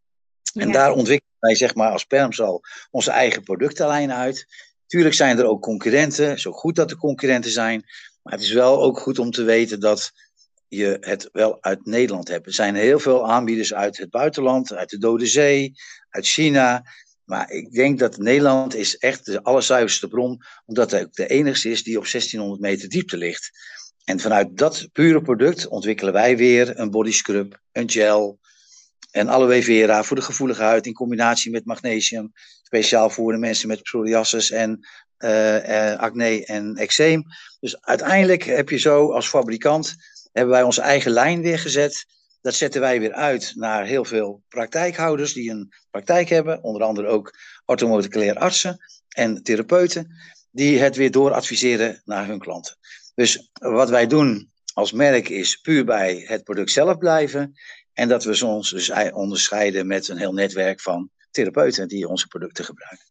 En 0.54 0.72
daar 0.72 0.92
ontwikkelen 0.92 1.34
wij 1.40 1.56
zeg 1.56 1.76
maar 1.76 1.92
als 1.92 2.04
Permsal 2.04 2.62
onze 2.92 3.12
eigen 3.12 3.44
productenlijn 3.44 4.12
uit. 4.12 4.46
Tuurlijk 4.88 5.16
zijn 5.16 5.38
er 5.38 5.46
ook 5.46 5.62
concurrenten, 5.62 6.40
zo 6.40 6.52
goed 6.52 6.76
dat 6.76 6.92
er 6.92 6.98
concurrenten 6.98 7.52
zijn. 7.52 7.84
Maar 8.22 8.34
het 8.34 8.42
is 8.42 8.52
wel 8.52 8.82
ook 8.82 9.00
goed 9.00 9.20
om 9.20 9.32
te 9.32 9.44
weten 9.44 9.80
dat 9.80 10.12
je 10.68 10.98
het 11.00 11.30
wel 11.32 11.64
uit 11.64 11.86
Nederland 11.86 12.28
hebt. 12.28 12.46
Er 12.46 12.54
zijn 12.54 12.76
heel 12.76 13.00
veel 13.00 13.32
aanbieders 13.32 13.74
uit 13.74 13.98
het 13.98 14.10
buitenland, 14.10 14.74
uit 14.74 14.90
de 14.90 14.98
Dode 14.98 15.26
Zee, 15.26 15.74
uit 16.10 16.28
China. 16.28 16.84
Maar 17.24 17.52
ik 17.52 17.72
denk 17.72 18.00
dat 18.00 18.18
Nederland 18.18 18.76
is 18.76 18.98
echt 18.98 19.26
de 19.26 19.44
allerzuiverste 19.44 20.08
bron, 20.08 20.42
omdat 20.66 20.92
het 20.92 21.04
ook 21.04 21.14
de 21.14 21.28
enige 21.28 21.70
is 21.70 21.84
die 21.84 21.98
op 21.98 22.04
1600 22.12 22.62
meter 22.62 22.90
diepte 22.90 23.18
ligt. 23.18 23.52
En 24.04 24.20
vanuit 24.20 24.58
dat 24.58 24.88
pure 24.92 25.22
product 25.22 25.68
ontwikkelen 25.68 26.14
wij 26.14 26.38
weer 26.38 26.80
een 26.80 26.92
body 26.92 27.12
scrub, 27.12 27.60
een 27.72 27.90
gel 27.90 28.40
en 29.12 29.30
aloe 29.30 29.64
vera 29.64 30.04
voor 30.04 30.16
de 30.16 30.22
gevoelige 30.22 30.62
huid 30.62 30.86
in 30.86 30.94
combinatie 30.94 31.52
met 31.52 31.66
magnesium. 31.66 32.32
Speciaal 32.64 33.10
voor 33.10 33.32
de 33.32 33.38
mensen 33.38 33.68
met 33.68 33.84
psoriasis 33.84 34.52
en 34.52 34.88
uh, 35.18 35.96
acne 35.96 36.46
en 36.46 36.76
eczeem. 36.76 37.24
Dus 37.60 37.82
uiteindelijk 37.82 38.44
heb 38.44 38.70
je 38.70 38.78
zo 38.78 39.12
als 39.12 39.28
fabrikant, 39.28 39.96
hebben 40.32 40.54
wij 40.54 40.64
onze 40.64 40.82
eigen 40.82 41.12
lijn 41.12 41.42
weer 41.42 41.60
gezet. 41.60 42.06
Dat 42.42 42.54
zetten 42.54 42.82
wij 42.82 43.00
weer 43.00 43.14
uit 43.14 43.52
naar 43.56 43.86
heel 43.86 44.06
veel 44.06 44.44
praktijkhouders 44.48 45.34
die 45.34 45.52
een 45.52 45.74
praktijk 45.92 46.30
hebben. 46.30 46.64
Onder 46.64 46.84
andere 46.84 47.08
ook 47.08 47.34
orthomoleculair 47.66 48.36
artsen 48.36 48.78
en 49.10 49.44
therapeuten. 49.44 50.18
Die 50.52 50.80
het 50.80 50.96
weer 50.96 51.12
dooradviseren 51.12 52.02
naar 52.06 52.28
hun 52.28 52.40
klanten. 52.40 52.76
Dus 53.16 53.50
wat 53.54 53.90
wij 53.90 54.08
doen 54.08 54.52
als 54.74 54.92
merk 54.92 55.30
is 55.30 55.58
puur 55.58 55.86
bij 55.86 56.24
het 56.28 56.44
product 56.44 56.72
zelf 56.72 56.98
blijven. 56.98 57.54
En 57.94 58.08
dat 58.08 58.24
we 58.24 58.46
ons 58.46 58.70
dus 58.70 58.92
onderscheiden 59.12 59.88
met 59.88 60.08
een 60.08 60.18
heel 60.18 60.34
netwerk 60.34 60.82
van 60.82 61.10
therapeuten 61.32 61.88
die 61.88 62.08
onze 62.08 62.28
producten 62.28 62.66
gebruiken. 62.66 63.08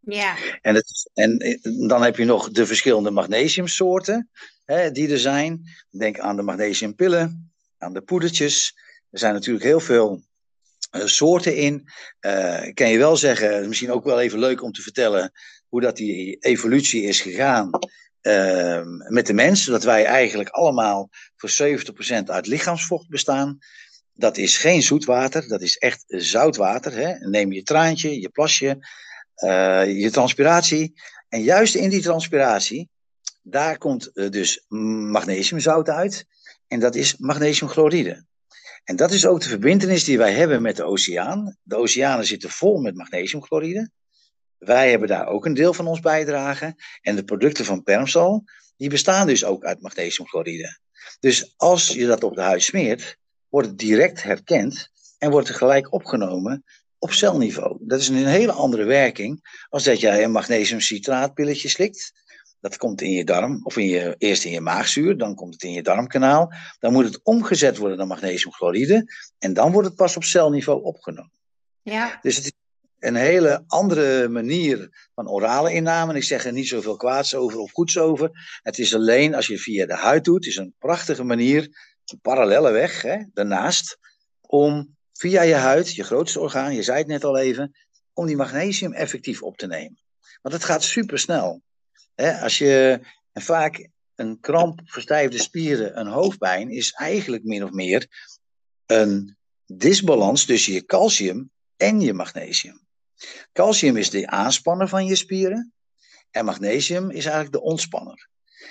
Ja. 0.00 0.36
En, 0.60 0.74
het, 0.74 1.10
en 1.14 1.60
dan 1.88 2.02
heb 2.02 2.16
je 2.16 2.24
nog 2.24 2.50
de 2.50 2.66
verschillende 2.66 3.10
magnesiumsoorten 3.10 4.30
hè, 4.64 4.90
die 4.90 5.10
er 5.10 5.18
zijn. 5.18 5.62
Denk 5.90 6.18
aan 6.18 6.36
de 6.36 6.42
magnesiumpillen, 6.42 7.52
aan 7.78 7.92
de 7.92 8.00
poedertjes. 8.00 8.74
Er 9.10 9.18
zijn 9.18 9.34
natuurlijk 9.34 9.64
heel 9.64 9.80
veel 9.80 10.22
uh, 10.96 11.06
soorten 11.06 11.56
in. 11.56 11.88
Uh, 12.20 12.72
kan 12.74 12.90
je 12.90 12.98
wel 12.98 13.16
zeggen, 13.16 13.68
misschien 13.68 13.90
ook 13.90 14.04
wel 14.04 14.20
even 14.20 14.38
leuk 14.38 14.62
om 14.62 14.72
te 14.72 14.82
vertellen 14.82 15.32
hoe 15.68 15.80
dat 15.80 15.96
die 15.96 16.36
evolutie 16.40 17.02
is 17.02 17.20
gegaan. 17.20 17.70
Uh, 18.22 18.80
met 19.08 19.26
de 19.26 19.32
mens, 19.32 19.64
dat 19.64 19.84
wij 19.84 20.04
eigenlijk 20.04 20.48
allemaal 20.48 21.08
voor 21.36 21.50
70% 21.50 22.24
uit 22.24 22.46
lichaamsvocht 22.46 23.08
bestaan. 23.08 23.58
Dat 24.12 24.36
is 24.36 24.56
geen 24.56 24.82
zoetwater, 24.82 25.48
dat 25.48 25.60
is 25.60 25.76
echt 25.76 26.04
zoutwater. 26.06 26.92
Hè? 26.92 27.28
Neem 27.28 27.52
je 27.52 27.62
traantje, 27.62 28.20
je 28.20 28.28
plasje, 28.28 28.78
uh, 29.44 30.00
je 30.00 30.10
transpiratie. 30.10 31.00
En 31.28 31.42
juist 31.42 31.74
in 31.74 31.90
die 31.90 32.02
transpiratie, 32.02 32.88
daar 33.42 33.78
komt 33.78 34.10
uh, 34.14 34.30
dus 34.30 34.64
magnesiumzout 34.68 35.88
uit. 35.88 36.24
En 36.68 36.80
dat 36.80 36.94
is 36.94 37.16
magnesiumchloride. 37.16 38.24
En 38.84 38.96
dat 38.96 39.10
is 39.10 39.26
ook 39.26 39.40
de 39.40 39.48
verbindenis 39.48 40.04
die 40.04 40.18
wij 40.18 40.32
hebben 40.32 40.62
met 40.62 40.76
de 40.76 40.84
oceaan. 40.84 41.56
De 41.62 41.76
oceanen 41.76 42.26
zitten 42.26 42.50
vol 42.50 42.80
met 42.80 42.94
magnesiumchloride. 42.94 43.90
Wij 44.60 44.90
hebben 44.90 45.08
daar 45.08 45.26
ook 45.26 45.46
een 45.46 45.54
deel 45.54 45.74
van 45.74 45.86
ons 45.86 46.00
bijdrage. 46.00 46.74
En 47.00 47.16
de 47.16 47.24
producten 47.24 47.64
van 47.64 47.82
Permsal, 47.82 48.44
die 48.76 48.88
bestaan 48.88 49.26
dus 49.26 49.44
ook 49.44 49.64
uit 49.64 49.80
magnesiumchloride. 49.80 50.78
Dus 51.20 51.54
als 51.56 51.88
je 51.88 52.06
dat 52.06 52.24
op 52.24 52.34
de 52.34 52.40
huid 52.40 52.62
smeert, 52.62 53.16
wordt 53.48 53.68
het 53.68 53.78
direct 53.78 54.22
herkend 54.22 54.90
en 55.18 55.30
wordt 55.30 55.48
het 55.48 55.56
gelijk 55.56 55.92
opgenomen 55.92 56.64
op 56.98 57.12
celniveau. 57.12 57.76
Dat 57.80 58.00
is 58.00 58.08
een 58.08 58.26
hele 58.26 58.52
andere 58.52 58.84
werking 58.84 59.64
als 59.68 59.84
dat 59.84 60.00
jij 60.00 60.24
een 60.24 60.30
magnesiumcitraatpilletje 60.30 61.68
slikt. 61.68 62.12
Dat 62.60 62.76
komt 62.76 63.00
in 63.00 63.10
je 63.10 63.24
darm, 63.24 63.60
of 63.62 63.76
in 63.76 63.86
je, 63.86 64.14
eerst 64.18 64.44
in 64.44 64.50
je 64.50 64.60
maagzuur, 64.60 65.18
dan 65.18 65.34
komt 65.34 65.52
het 65.52 65.62
in 65.62 65.72
je 65.72 65.82
darmkanaal. 65.82 66.52
Dan 66.78 66.92
moet 66.92 67.04
het 67.04 67.20
omgezet 67.22 67.76
worden 67.76 67.98
naar 67.98 68.06
magnesiumchloride 68.06 69.04
en 69.38 69.52
dan 69.52 69.72
wordt 69.72 69.88
het 69.88 69.96
pas 69.96 70.16
op 70.16 70.24
celniveau 70.24 70.82
opgenomen. 70.82 71.32
Ja. 71.82 72.18
Dus 72.22 72.36
het 72.36 72.44
is 72.44 72.52
een 73.00 73.14
hele 73.14 73.64
andere 73.66 74.28
manier 74.28 75.08
van 75.14 75.28
orale 75.28 75.72
inname. 75.72 76.14
Ik 76.14 76.24
zeg 76.24 76.44
er 76.44 76.52
niet 76.52 76.68
zoveel 76.68 76.96
kwaads 76.96 77.34
over 77.34 77.58
of 77.58 77.72
goeds 77.72 77.98
over. 77.98 78.30
Het 78.62 78.78
is 78.78 78.94
alleen 78.94 79.34
als 79.34 79.46
je 79.46 79.52
het 79.52 79.62
via 79.62 79.86
de 79.86 79.94
huid 79.94 80.24
doet, 80.24 80.46
is 80.46 80.56
een 80.56 80.74
prachtige 80.78 81.24
manier, 81.24 81.62
een 82.04 82.20
parallelle 82.20 82.70
weg 82.70 83.02
hè, 83.02 83.16
daarnaast, 83.32 83.98
om 84.40 84.96
via 85.12 85.42
je 85.42 85.54
huid, 85.54 85.94
je 85.94 86.04
grootste 86.04 86.40
orgaan, 86.40 86.74
je 86.74 86.82
zei 86.82 86.98
het 86.98 87.06
net 87.06 87.24
al 87.24 87.38
even, 87.38 87.76
om 88.12 88.26
die 88.26 88.36
magnesium 88.36 88.92
effectief 88.92 89.42
op 89.42 89.56
te 89.56 89.66
nemen. 89.66 89.98
Want 90.42 90.54
het 90.54 90.64
gaat 90.64 90.82
super 90.82 91.18
snel. 91.18 91.62
Als 92.14 92.58
je 92.58 93.00
vaak 93.32 93.88
een 94.14 94.40
kramp, 94.40 94.80
verstijfde 94.84 95.38
spieren, 95.38 95.98
een 96.00 96.06
hoofdpijn, 96.06 96.70
is 96.70 96.90
eigenlijk 96.90 97.44
min 97.44 97.64
of 97.64 97.70
meer 97.70 98.06
een 98.86 99.36
disbalans 99.66 100.44
tussen 100.44 100.72
je 100.72 100.84
calcium 100.84 101.50
en 101.76 102.00
je 102.00 102.12
magnesium. 102.12 102.88
Calcium 103.52 103.96
is 103.96 104.10
de 104.10 104.26
aanspanner 104.26 104.88
van 104.88 105.06
je 105.06 105.16
spieren 105.16 105.72
en 106.30 106.44
magnesium 106.44 107.10
is 107.10 107.24
eigenlijk 107.24 107.52
de 107.52 107.62
ontspanner. 107.62 108.28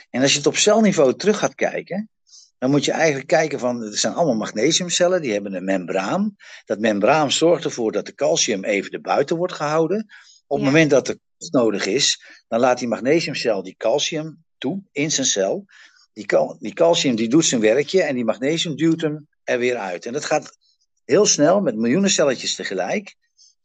En 0.10 0.22
als 0.22 0.32
je 0.32 0.38
het 0.38 0.48
op 0.48 0.56
celniveau 0.56 1.16
terug 1.16 1.38
gaat 1.38 1.56
kijken, 1.56 2.10
dan 2.58 2.70
moet 2.70 2.86
je 2.86 2.92
eigenlijk 2.92 3.28
kijken 3.28 3.60
van, 3.60 3.84
er 3.84 3.98
zijn 3.98 4.14
allemaal 4.14 4.36
magnesiumcellen, 4.36 5.22
die 5.22 5.32
hebben 5.32 5.54
een 5.54 5.64
membraan. 5.64 6.36
Dat 6.66 6.80
membraan 6.80 7.32
zorgt 7.32 7.64
ervoor 7.64 7.92
dat 7.92 8.06
de 8.06 8.16
calcium 8.16 8.64
even 8.64 8.92
erbuiten 8.92 9.38
wordt 9.38 9.54
gehouden. 9.54 10.08
Op 10.48 10.58
het 10.58 10.66
moment 10.66 10.90
dat 10.90 11.08
er 11.08 11.18
nodig 11.52 11.86
is, 11.86 12.24
dan 12.48 12.60
laat 12.60 12.80
die 12.80 12.88
magnesiumcel 12.88 13.64
die 13.64 13.76
calcium 13.78 14.44
toe 14.58 14.84
in 14.92 15.12
zijn 15.12 15.28
cel. 15.28 15.66
Die, 16.14 16.26
cal 16.26 16.58
die 16.60 16.74
calcium 16.74 17.16
die 17.16 17.30
doet 17.30 17.46
zijn 17.46 17.62
werkje 17.62 18.04
en 18.04 18.16
die 18.16 18.26
magnesium 18.26 18.76
duwt 18.76 19.02
hem 19.02 19.28
er 19.44 19.60
weer 19.60 19.78
uit. 19.78 20.06
En 20.06 20.14
dat 20.14 20.26
gaat 20.26 20.58
heel 21.06 21.26
snel 21.26 21.62
met 21.62 21.76
miljoenen 21.76 22.10
celletjes 22.10 22.56
tegelijk. 22.56 23.16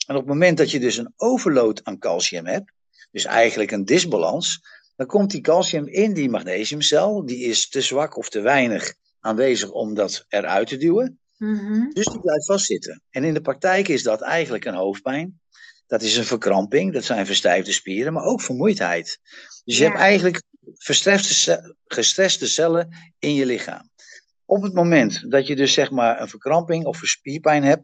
En 0.06 0.14
op 0.14 0.20
het 0.20 0.30
moment 0.30 0.58
dat 0.58 0.70
je 0.70 0.80
dus 0.80 0.96
een 0.96 1.12
overload 1.16 1.84
aan 1.84 1.98
calcium 1.98 2.46
hebt, 2.46 2.72
dus 3.10 3.24
eigenlijk 3.24 3.70
een 3.70 3.84
disbalans, 3.84 4.60
dan 4.96 5.06
komt 5.06 5.30
die 5.30 5.40
calcium 5.40 5.86
in 5.86 6.14
die 6.14 6.30
magnesiumcel. 6.30 7.26
Die 7.26 7.38
is 7.44 7.68
te 7.68 7.80
zwak 7.80 8.16
of 8.16 8.28
te 8.28 8.40
weinig 8.40 8.94
aanwezig 9.20 9.70
om 9.70 9.94
dat 9.94 10.24
eruit 10.28 10.68
te 10.68 10.76
duwen. 10.76 11.18
Mhm. 11.36 11.90
Dus 11.92 12.06
die 12.06 12.20
blijft 12.20 12.44
vastzitten. 12.46 13.02
En 13.10 13.24
in 13.24 13.34
de 13.34 13.40
praktijk 13.40 13.88
is 13.88 14.02
dat 14.02 14.20
eigenlijk 14.20 14.64
een 14.64 14.74
hoofdpijn. 14.74 15.40
Dat 15.86 16.02
is 16.02 16.16
een 16.16 16.24
verkramping, 16.24 16.92
dat 16.92 17.04
zijn 17.04 17.26
verstijfde 17.26 17.72
spieren, 17.72 18.12
maar 18.12 18.24
ook 18.24 18.42
vermoeidheid. 18.42 19.18
Dus 19.64 19.76
je 19.76 19.82
Ja. 19.82 19.88
hebt 19.88 20.00
eigenlijk 20.00 20.42
gestreste 21.86 22.46
cellen 22.48 22.88
in 23.18 23.34
je 23.34 23.46
lichaam. 23.46 23.90
Op 24.44 24.62
het 24.62 24.74
moment 24.74 25.30
dat 25.30 25.46
je 25.46 25.56
dus 25.56 25.72
zeg 25.72 25.90
maar 25.90 26.20
een 26.20 26.28
verkramping 26.28 26.84
of 26.84 27.00
een 27.00 27.08
spierpijn 27.08 27.62
hebt, 27.62 27.82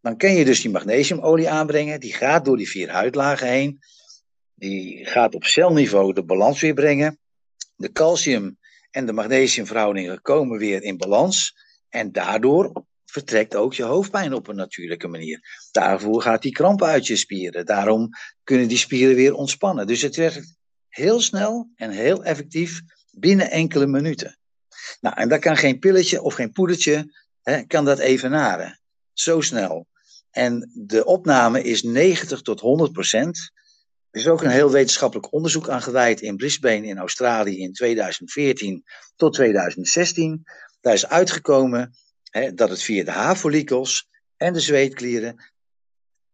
dan 0.00 0.16
kun 0.16 0.32
je 0.34 0.44
dus 0.44 0.60
die 0.60 0.70
magnesiumolie 0.70 1.50
aanbrengen. 1.50 2.00
Die 2.00 2.12
gaat 2.12 2.44
door 2.44 2.56
die 2.56 2.68
vier 2.68 2.90
huidlagen 2.90 3.48
heen. 3.48 3.78
Die 4.54 5.06
gaat 5.06 5.34
op 5.34 5.44
celniveau 5.44 6.12
de 6.12 6.24
balans 6.24 6.60
weer 6.60 6.74
brengen. 6.74 7.18
De 7.76 7.92
calcium 7.92 8.58
en 8.90 9.06
de 9.06 9.12
magnesiumverhoudingen 9.12 10.22
komen 10.22 10.58
weer 10.58 10.82
in 10.82 10.96
balans. 10.96 11.54
En 11.88 12.12
daardoor 12.12 12.84
vertrekt 13.04 13.56
ook 13.56 13.74
je 13.74 13.82
hoofdpijn 13.82 14.34
op 14.34 14.48
een 14.48 14.56
natuurlijke 14.56 15.08
manier. 15.08 15.40
Daarvoor 15.70 16.22
gaat 16.22 16.42
die 16.42 16.52
kramp 16.52 16.82
uit 16.82 17.06
je 17.06 17.16
spieren. 17.16 17.66
Daarom 17.66 18.08
kunnen 18.44 18.68
die 18.68 18.78
spieren 18.78 19.14
weer 19.14 19.34
ontspannen. 19.34 19.86
Dus 19.86 20.02
het 20.02 20.16
werkt 20.16 20.56
heel 20.88 21.20
snel 21.20 21.70
en 21.74 21.90
heel 21.90 22.24
effectief 22.24 22.80
binnen 23.10 23.50
enkele 23.50 23.86
minuten. 23.86 24.38
Nou, 25.00 25.16
en 25.16 25.28
daar 25.28 25.38
kan 25.38 25.56
geen 25.56 25.78
pilletje 25.78 26.22
of 26.22 26.34
geen 26.34 26.52
poedertje, 26.52 27.14
hè, 27.42 27.62
kan 27.62 27.84
dat 27.84 27.98
evenaren. 27.98 28.80
Zo 29.12 29.40
snel. 29.40 29.88
En 30.30 30.70
de 30.74 31.04
opname 31.04 31.62
is 31.62 31.82
90 31.82 32.42
tot 32.42 32.60
100 32.60 32.92
procent. 32.92 33.50
Er 34.10 34.20
is 34.20 34.28
ook 34.28 34.42
een 34.42 34.50
heel 34.50 34.70
wetenschappelijk 34.70 35.32
onderzoek 35.32 35.68
aan 35.68 35.82
gewijd 35.82 36.20
in 36.20 36.36
Brisbane 36.36 36.86
in 36.86 36.98
Australië 36.98 37.58
in 37.58 37.72
2014 37.72 38.84
tot 39.16 39.32
2016. 39.34 40.44
Daar 40.80 40.94
is 40.94 41.06
uitgekomen 41.06 41.94
hè, 42.30 42.54
dat 42.54 42.70
het 42.70 42.82
via 42.82 43.04
de 43.04 43.10
haarfollikels 43.10 44.08
en 44.36 44.52
de 44.52 44.60
zweetklieren 44.60 45.50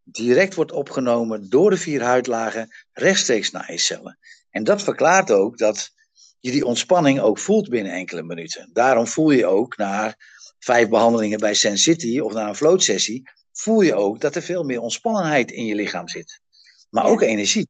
direct 0.02 0.54
wordt 0.54 0.72
opgenomen 0.72 1.48
door 1.48 1.70
de 1.70 1.76
vier 1.76 2.02
huidlagen 2.02 2.74
rechtstreeks 2.92 3.50
naar 3.50 3.72
je 3.72 3.78
cellen. 3.78 4.18
En 4.50 4.64
dat 4.64 4.82
verklaart 4.82 5.30
ook 5.30 5.58
dat 5.58 5.90
je 6.40 6.50
die 6.50 6.64
ontspanning 6.64 7.20
ook 7.20 7.38
voelt 7.38 7.68
binnen 7.68 7.92
enkele 7.92 8.22
minuten. 8.22 8.70
Daarom 8.72 9.06
voel 9.06 9.30
je 9.30 9.46
ook 9.46 9.76
na 9.76 10.16
vijf 10.58 10.88
behandelingen 10.88 11.38
bij 11.38 11.54
Sensity 11.54 12.18
of 12.18 12.32
na 12.32 12.48
een 12.48 12.54
floatsessie, 12.54 13.30
voel 13.58 13.80
je 13.80 13.94
ook 13.94 14.20
dat 14.20 14.34
er 14.34 14.42
veel 14.42 14.62
meer 14.64 14.80
ontspannenheid 14.80 15.50
in 15.50 15.64
je 15.64 15.74
lichaam 15.74 16.08
zit. 16.08 16.40
Maar 16.90 17.04
ook 17.04 17.22
energie. 17.22 17.68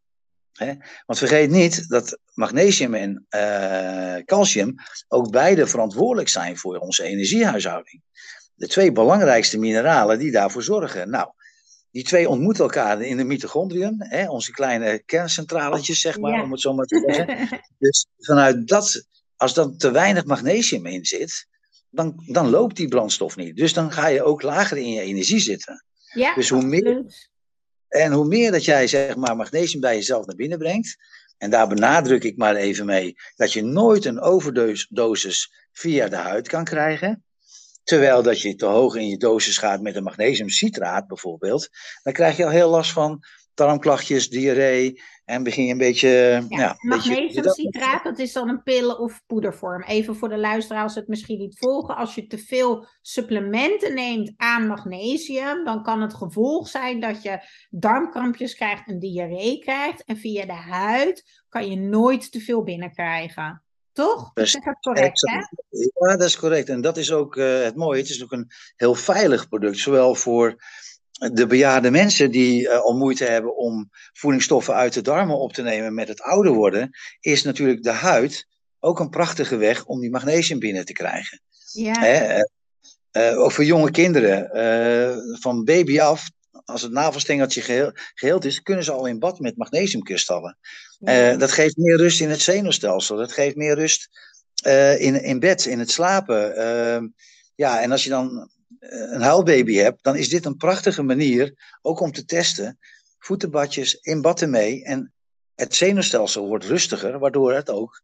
Hè? 0.52 0.72
Want 1.06 1.18
vergeet 1.18 1.50
niet 1.50 1.88
dat 1.88 2.18
magnesium 2.34 2.94
en 2.94 3.26
eh, 3.28 4.24
calcium 4.24 4.74
ook 5.08 5.30
beide 5.30 5.66
verantwoordelijk 5.66 6.28
zijn 6.28 6.56
voor 6.56 6.78
onze 6.78 7.02
energiehuishouding. 7.02 8.02
De 8.54 8.68
twee 8.68 8.92
belangrijkste 8.92 9.58
mineralen 9.58 10.18
die 10.18 10.30
daarvoor 10.30 10.62
zorgen. 10.62 11.10
Nou, 11.10 11.28
die 11.90 12.04
twee 12.04 12.28
ontmoeten 12.28 12.64
elkaar 12.64 13.00
in 13.02 13.16
de 13.16 13.24
mitochondriën, 13.24 13.94
hè, 13.98 14.28
onze 14.28 14.52
kleine 14.52 15.02
kerncentraletjes, 15.04 16.00
zeg 16.00 16.18
maar, 16.18 16.32
Ja. 16.32 16.42
om 16.42 16.50
het 16.52 16.60
zo 16.60 16.74
maar 16.74 16.86
te 16.86 17.02
zeggen. 17.06 17.48
Dus 17.78 18.06
vanuit 18.18 18.68
dat, 18.68 19.06
als 19.36 19.54
dan 19.54 19.76
te 19.76 19.90
weinig 19.90 20.24
magnesium 20.24 20.86
in 20.86 21.04
zit, 21.04 21.46
dan, 21.90 22.22
dan 22.26 22.50
loopt 22.50 22.76
die 22.76 22.88
brandstof 22.88 23.36
niet. 23.36 23.56
Dus 23.56 23.72
dan 23.72 23.92
ga 23.92 24.06
je 24.06 24.22
ook 24.22 24.42
lager 24.42 24.76
in 24.76 24.90
je 24.90 25.00
energie 25.00 25.40
zitten. 25.40 25.84
Ja, 26.16 26.34
Dus 26.34 26.48
hoe 26.48 26.62
meer-. 26.62 27.04
En 27.88 28.12
hoe 28.12 28.26
meer 28.26 28.52
dat 28.52 28.64
jij 28.64 28.86
zeg 28.86 29.16
maar 29.16 29.36
magnesium 29.36 29.80
bij 29.80 29.94
jezelf 29.94 30.26
naar 30.26 30.36
binnen 30.36 30.58
brengt, 30.58 30.96
en 31.38 31.50
daar 31.50 31.68
benadruk 31.68 32.24
ik 32.24 32.36
maar 32.36 32.56
even 32.56 32.86
mee 32.86 33.14
dat 33.36 33.52
je 33.52 33.62
nooit 33.62 34.04
een 34.04 34.20
overdosis 34.20 35.52
via 35.72 36.08
de 36.08 36.16
huid 36.16 36.48
kan 36.48 36.64
krijgen. 36.64 37.24
Terwijl 37.84 38.22
dat 38.22 38.40
je 38.40 38.54
te 38.54 38.66
hoog 38.66 38.94
in 38.94 39.08
je 39.08 39.16
dosis 39.16 39.58
gaat 39.58 39.80
met 39.80 39.96
een 39.96 40.02
magnesiumcitraat 40.02 41.06
bijvoorbeeld, 41.06 41.68
dan 42.02 42.12
krijg 42.12 42.36
je 42.36 42.44
al 42.44 42.50
heel 42.50 42.70
last 42.70 42.92
van 42.92 43.24
darmklachtjes, 43.54 44.28
diarree 44.28 45.02
en 45.26 45.42
begin 45.42 45.64
je 45.64 45.72
een 45.72 45.78
beetje. 45.78 46.08
Ja, 46.08 46.58
Ja, 46.58 46.70
een 46.70 46.88
magnesiumcitraat, 46.88 48.04
dat 48.04 48.18
is 48.18 48.32
dan 48.32 48.48
een 48.48 48.62
pillen- 48.62 48.98
of 48.98 49.22
poedervorm. 49.26 49.82
Even 49.82 50.16
voor 50.16 50.28
de 50.28 50.38
luisteraars 50.38 50.94
het 50.94 51.08
misschien 51.08 51.38
niet 51.38 51.58
volgen. 51.58 51.96
Als 51.96 52.14
je 52.14 52.26
te 52.26 52.38
veel 52.38 52.86
supplementen 53.02 53.94
neemt 53.94 54.32
aan 54.36 54.66
magnesium, 54.66 55.64
dan 55.64 55.82
kan 55.82 56.02
het 56.02 56.14
gevolg 56.14 56.68
zijn 56.68 57.00
dat 57.00 57.22
je 57.22 57.40
darmkrampjes 57.70 58.54
krijgt 58.54 58.86
en 58.86 58.98
diarree 58.98 59.58
krijgt. 59.58 60.04
En 60.04 60.16
via 60.16 60.46
de 60.46 60.52
huid 60.52 61.42
kan 61.48 61.70
je 61.70 61.76
nooit 61.76 62.32
te 62.32 62.40
veel 62.40 62.62
binnenkrijgen. 62.62 63.62
Toch? 63.92 64.30
Dat 64.32 64.44
is 64.44 64.58
correct, 64.80 65.30
hè? 65.30 65.36
Ja, 66.08 66.16
dat 66.16 66.28
is 66.28 66.38
correct. 66.38 66.68
En 66.68 66.80
dat 66.80 66.96
is 66.96 67.12
ook 67.12 67.36
eh, 67.36 67.62
het 67.62 67.76
mooie. 67.76 68.00
Het 68.00 68.10
is 68.10 68.22
ook 68.22 68.32
een 68.32 68.50
heel 68.76 68.94
veilig 68.94 69.48
product, 69.48 69.78
zowel 69.78 70.14
voor 70.14 70.56
de 71.16 71.46
bejaarde 71.46 71.90
mensen 71.90 72.30
die 72.30 72.68
eh, 72.68 72.78
al 72.80 72.96
moeite 72.96 73.24
hebben 73.24 73.56
om 73.56 73.90
voedingsstoffen 74.12 74.74
uit 74.74 74.92
de 74.92 75.02
darmen 75.02 75.38
op 75.38 75.52
te 75.52 75.62
nemen 75.62 75.94
met 75.94 76.08
het 76.08 76.20
ouder 76.20 76.52
worden, 76.52 76.90
is 77.20 77.42
natuurlijk 77.42 77.82
de 77.82 77.90
huid 77.90 78.46
ook 78.80 79.00
een 79.00 79.08
prachtige 79.10 79.56
weg 79.56 79.84
om 79.84 80.00
die 80.00 80.10
magnesium 80.10 80.58
binnen 80.58 80.84
te 80.84 80.92
krijgen. 80.92 81.40
Ja, 81.72 82.00
Hè? 82.00 82.12
eh, 82.12 82.42
eh, 83.10 83.38
ook 83.40 83.52
voor 83.52 83.64
jonge 83.64 83.90
kinderen, 83.90 84.50
van 85.40 85.64
baby 85.64 86.00
af, 86.00 86.30
als 86.64 86.82
het 86.82 86.92
navelstengeltje 86.92 87.60
geheel, 87.60 87.92
geheeld 88.14 88.44
is, 88.44 88.62
kunnen 88.62 88.84
ze 88.84 88.92
al 88.92 89.06
in 89.06 89.18
bad 89.18 89.38
met 89.40 89.56
magnesiumkristallen. 89.56 90.58
ja. 90.98 91.36
Dat 91.36 91.52
geeft 91.52 91.76
meer 91.76 91.96
rust 91.96 92.20
in 92.20 92.30
het 92.30 92.40
zenuwstelsel. 92.40 93.16
Dat 93.16 93.32
geeft 93.32 93.56
meer 93.56 93.74
rust 93.74 94.08
in, 94.98 95.22
in 95.22 95.40
bed, 95.40 95.64
in 95.64 95.78
het 95.78 95.90
slapen. 95.90 96.56
Ehm, 96.56 97.06
ja, 97.54 97.82
en 97.82 97.92
als 97.92 98.04
je 98.04 98.10
dan 98.10 98.50
een 98.88 99.20
huilbaby 99.20 99.74
hebt, 99.74 100.02
dan 100.02 100.16
is 100.16 100.28
dit 100.28 100.44
een 100.44 100.56
prachtige 100.56 101.02
manier 101.02 101.76
ook 101.82 102.00
om 102.00 102.12
te 102.12 102.24
testen. 102.24 102.78
Voetenbadjes 103.18 103.94
in 103.94 104.20
bad 104.20 104.40
ermee. 104.40 104.84
En 104.84 105.12
het 105.54 105.74
zenuwstelsel 105.74 106.46
wordt 106.46 106.64
rustiger, 106.64 107.18
waardoor 107.18 107.54
het 107.54 107.70
ook 107.70 108.02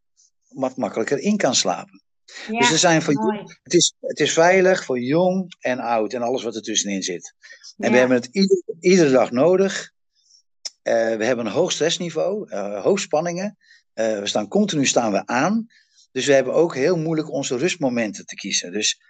wat 0.48 0.76
makkelijker 0.76 1.18
in 1.18 1.36
kan 1.36 1.54
slapen. 1.54 2.02
Ja, 2.48 2.58
dus 2.58 2.70
er 2.70 2.78
zijn 2.78 3.02
voor, 3.02 3.14
mooi. 3.14 3.38
het, 3.62 3.74
is, 3.74 3.94
het 4.00 4.20
is 4.20 4.32
veilig 4.32 4.84
voor 4.84 5.00
jong 5.00 5.54
en 5.60 5.78
oud 5.78 6.12
en 6.12 6.22
alles 6.22 6.42
wat 6.42 6.54
er 6.54 6.62
tussenin 6.62 7.02
zit. 7.02 7.34
En 7.78 7.92
we 7.92 7.98
hebben 7.98 8.16
het 8.16 8.28
ieder- 8.30 8.62
iedere 8.80 9.10
dag 9.10 9.30
nodig. 9.30 9.90
Eh, 10.82 11.16
we 11.16 11.24
hebben 11.24 11.46
een 11.46 11.52
hoog 11.52 11.72
stressniveau, 11.72 12.48
eh 12.50 12.82
hoogspanningen. 12.82 13.56
Eh, 13.92 14.18
we 14.18 14.26
staan 14.26 14.48
continu 14.48 14.86
staan 14.86 15.12
we 15.12 15.26
aan. 15.26 15.66
Dus 16.12 16.26
we 16.26 16.32
hebben 16.32 16.54
ook 16.54 16.74
heel 16.74 16.96
moeilijk 16.96 17.30
onze 17.30 17.56
rustmomenten 17.56 18.26
te 18.26 18.34
kiezen. 18.34 18.72
Dus 18.72 19.00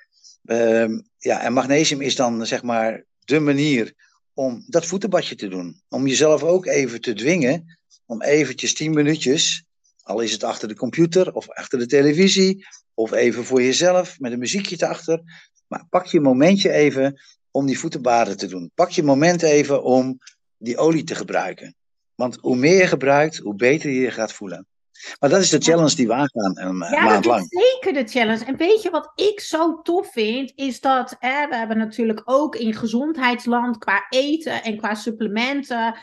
ehm, 0.45 1.01
ja, 1.19 1.41
en 1.41 1.53
magnesium 1.53 2.01
is 2.01 2.17
dan 2.17 2.47
zeg 2.47 2.63
maar 2.63 3.05
de 3.25 3.41
manier 3.41 3.95
om 4.35 4.65
dat 4.67 4.87
voetenbadje 4.87 5.35
te 5.35 5.49
doen. 5.49 5.81
Om 5.89 6.07
jezelf 6.07 6.43
ook 6.43 6.67
even 6.67 7.01
te 7.01 7.13
dwingen 7.13 7.79
om 8.07 8.23
eventjes 8.23 8.75
tien 8.75 8.95
minuutjes, 8.95 9.65
al 10.03 10.21
is 10.21 10.33
het 10.33 10.45
achter 10.45 10.69
de 10.69 10.77
computer 10.77 11.35
of 11.35 11.51
achter 11.51 11.79
de 11.79 11.87
televisie, 11.87 12.67
of 12.95 13.13
even 13.13 13.45
voor 13.45 13.63
jezelf 13.63 14.19
met 14.19 14.33
een 14.33 14.39
muziekje 14.39 14.77
erachter. 14.79 15.23
Maar 15.67 15.87
pak 15.91 16.07
je 16.07 16.21
momentje 16.21 16.71
even 16.71 17.21
om 17.51 17.67
die 17.67 17.79
voetenbaden 17.79 18.37
te 18.37 18.47
doen. 18.47 18.71
Pak 18.75 18.91
je 18.91 19.03
moment 19.03 19.43
even 19.43 19.83
om 19.83 20.19
die 20.57 20.77
olie 20.77 21.05
te 21.05 21.15
gebruiken. 21.15 21.75
Want 22.15 22.39
hoe 22.41 22.57
meer 22.57 22.79
je 22.79 22.87
gebruikt, 22.87 23.37
hoe 23.37 23.55
beter 23.55 23.91
je 23.91 24.01
je 24.01 24.11
gaat 24.11 24.33
voelen. 24.33 24.67
Maar 25.21 25.31
dat 25.31 25.41
is 25.41 25.51
de 25.51 25.61
challenge 25.61 25.95
die 25.97 26.07
we 26.07 26.13
aangaan 26.13 26.59
een 26.59 26.77
ma- 26.77 26.91
Ja, 26.91 27.03
maand 27.05 27.25
dat 27.25 27.33
lang. 27.33 27.43
is 27.51 27.65
zeker 27.65 27.93
de 28.05 28.11
challenge. 28.11 28.45
En 28.45 28.57
weet 28.57 28.83
je 28.83 28.91
wat 28.91 29.13
ik 29.15 29.41
zo 29.41 29.83
tof 29.83 30.13
vind? 30.13 30.53
Is 30.55 30.81
dat 30.81 31.17
hè, 31.19 31.49
we 31.49 31.57
hebben 31.57 31.79
natuurlijk 31.79 32.23
ook 32.25 32.57
in 32.57 32.75
gezondheidsland 32.75 33.79
qua 33.79 34.07
eten 34.11 34.63
en 34.63 34.77
qua 34.77 34.95
supplementen. 34.95 35.95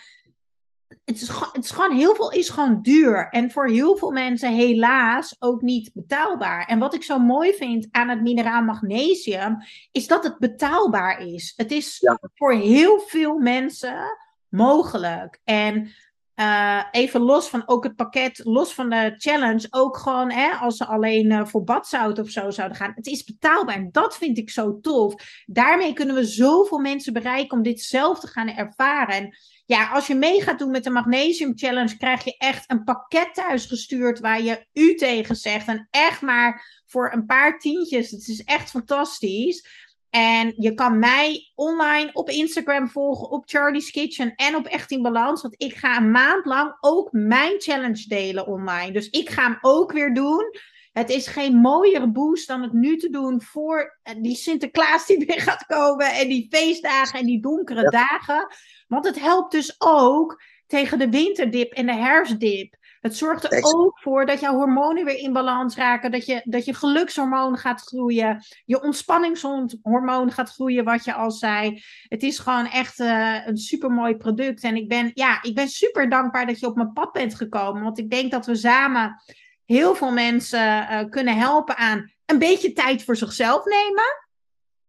Het 1.05 1.21
is, 1.21 1.29
gewoon- 1.29 1.53
het 1.53 1.63
is 1.63 1.71
gewoon 1.71 1.95
heel 1.95 2.15
veel 2.15 2.31
is 2.31 2.49
gewoon 2.49 2.81
duur. 2.81 3.27
En 3.29 3.51
voor 3.51 3.67
heel 3.67 3.97
veel 3.97 4.11
mensen 4.11 4.53
helaas 4.53 5.35
ook 5.39 5.61
niet 5.61 5.91
betaalbaar. 5.93 6.65
En 6.65 6.79
wat 6.79 6.93
ik 6.93 7.03
zo 7.03 7.19
mooi 7.19 7.53
vind 7.53 7.87
aan 7.91 8.09
het 8.09 8.21
mineraal 8.21 8.61
magnesium, 8.63 9.57
is 9.91 10.07
dat 10.07 10.23
het 10.23 10.37
betaalbaar 10.39 11.19
is. 11.27 11.53
Het 11.55 11.71
is 11.71 11.97
Ja. 11.99 12.19
voor 12.33 12.53
heel 12.53 12.99
veel 12.99 13.37
mensen 13.37 14.17
mogelijk. 14.49 15.39
En 15.43 15.89
uh, 16.39 16.83
even 16.91 17.21
los 17.21 17.49
van 17.49 17.63
ook 17.65 17.83
het 17.83 17.95
pakket, 17.95 18.41
los 18.43 18.73
van 18.73 18.89
de 18.89 19.13
challenge, 19.17 19.67
ook 19.69 19.97
gewoon 19.97 20.31
hè, 20.31 20.51
als 20.51 20.77
ze 20.77 20.85
alleen 20.85 21.31
uh, 21.31 21.45
voor 21.45 21.63
badzout 21.63 22.19
of 22.19 22.29
zo 22.29 22.49
zouden 22.49 22.77
gaan. 22.77 22.91
Het 22.95 23.07
is 23.07 23.23
betaalbaar 23.23 23.75
en 23.75 23.89
dat 23.91 24.17
vind 24.17 24.37
ik 24.37 24.49
zo 24.49 24.79
tof. 24.79 25.13
Daarmee 25.45 25.93
kunnen 25.93 26.15
we 26.15 26.25
zoveel 26.25 26.79
mensen 26.79 27.13
bereiken 27.13 27.57
om 27.57 27.63
dit 27.63 27.81
zelf 27.81 28.19
te 28.19 28.27
gaan 28.27 28.47
ervaren. 28.47 29.15
En 29.15 29.37
ja, 29.65 29.89
als 29.89 30.07
je 30.07 30.15
mee 30.15 30.41
gaat 30.41 30.59
doen 30.59 30.71
met 30.71 30.83
de 30.83 30.89
Magnesium 30.89 31.51
Challenge, 31.55 31.97
krijg 31.97 32.23
je 32.23 32.37
echt 32.37 32.71
een 32.71 32.83
pakket 32.83 33.33
thuis 33.33 33.65
gestuurd 33.65 34.19
waar 34.19 34.41
je 34.41 34.65
u 34.73 34.95
tegen 34.95 35.35
zegt. 35.35 35.67
En 35.67 35.87
echt 35.91 36.21
maar 36.21 36.81
voor 36.85 37.13
een 37.13 37.25
paar 37.25 37.59
tientjes. 37.59 38.11
Het 38.11 38.27
is 38.27 38.43
echt 38.43 38.69
fantastisch. 38.69 39.88
En 40.09 40.53
je 40.57 40.73
kan 40.73 40.99
mij 40.99 41.51
online 41.55 42.09
op 42.13 42.29
Instagram 42.29 42.89
volgen, 42.89 43.29
op 43.29 43.43
Charlie's 43.45 43.91
Kitchen 43.91 44.35
en 44.35 44.55
op 44.55 44.65
Echt 44.65 44.91
in 44.91 45.01
Balans. 45.01 45.41
Want 45.41 45.53
ik 45.57 45.75
ga 45.75 45.97
een 45.97 46.11
maand 46.11 46.45
lang 46.45 46.77
ook 46.79 47.11
mijn 47.11 47.61
challenge 47.61 48.07
delen 48.07 48.47
online. 48.47 48.91
Dus 48.91 49.09
ik 49.09 49.29
ga 49.29 49.43
hem 49.43 49.57
ook 49.61 49.91
weer 49.91 50.13
doen. 50.13 50.43
Het 50.91 51.09
is 51.09 51.27
geen 51.27 51.55
mooiere 51.55 52.11
boost 52.11 52.47
dan 52.47 52.61
het 52.61 52.73
nu 52.73 52.97
te 52.97 53.09
doen 53.09 53.41
voor 53.41 53.99
die 54.17 54.35
Sinterklaas 54.35 55.05
die 55.05 55.17
weer 55.25 55.41
gaat 55.41 55.65
komen. 55.65 56.13
En 56.13 56.27
die 56.27 56.47
feestdagen 56.49 57.19
en 57.19 57.25
die 57.25 57.41
donkere 57.41 57.89
dagen. 57.89 58.47
Want 58.87 59.05
het 59.05 59.19
helpt 59.19 59.51
dus 59.51 59.75
ook 59.77 60.43
tegen 60.67 60.99
de 60.99 61.09
winterdip 61.09 61.71
en 61.71 61.85
de 61.85 61.95
herfstdip. 61.95 62.75
Het 62.99 63.15
zorgt 63.15 63.43
er 63.43 63.63
ook 63.63 63.99
voor 63.99 64.25
dat 64.25 64.39
jouw 64.39 64.55
hormonen 64.55 65.05
weer 65.05 65.17
in 65.17 65.33
balans 65.33 65.75
raken. 65.75 66.11
Dat 66.11 66.25
je, 66.25 66.41
dat 66.43 66.65
je 66.65 66.73
gelukshormoon 66.73 67.57
gaat 67.57 67.81
groeien. 67.81 68.43
Je 68.65 68.81
ontspanningshormoon 68.81 70.31
gaat 70.31 70.49
groeien, 70.49 70.83
wat 70.83 71.03
je 71.03 71.13
al 71.13 71.31
zei. 71.31 71.83
Het 72.07 72.23
is 72.23 72.39
gewoon 72.39 72.65
echt 72.65 72.99
uh, 72.99 73.47
een 73.47 73.57
supermooi 73.57 74.15
product. 74.15 74.63
En 74.63 74.75
ik 74.75 74.87
ben, 74.87 75.11
ja, 75.13 75.41
ik 75.41 75.55
ben 75.55 75.67
super 75.67 76.09
dankbaar 76.09 76.45
dat 76.45 76.59
je 76.59 76.67
op 76.67 76.75
mijn 76.75 76.93
pad 76.93 77.11
bent 77.11 77.35
gekomen. 77.35 77.83
Want 77.83 77.99
ik 77.99 78.09
denk 78.09 78.31
dat 78.31 78.45
we 78.45 78.55
samen 78.55 79.21
heel 79.65 79.95
veel 79.95 80.11
mensen 80.11 80.59
uh, 80.59 81.03
kunnen 81.09 81.37
helpen 81.37 81.77
aan 81.77 82.11
een 82.25 82.39
beetje 82.39 82.73
tijd 82.73 83.03
voor 83.03 83.15
zichzelf 83.15 83.65
nemen. 83.65 84.27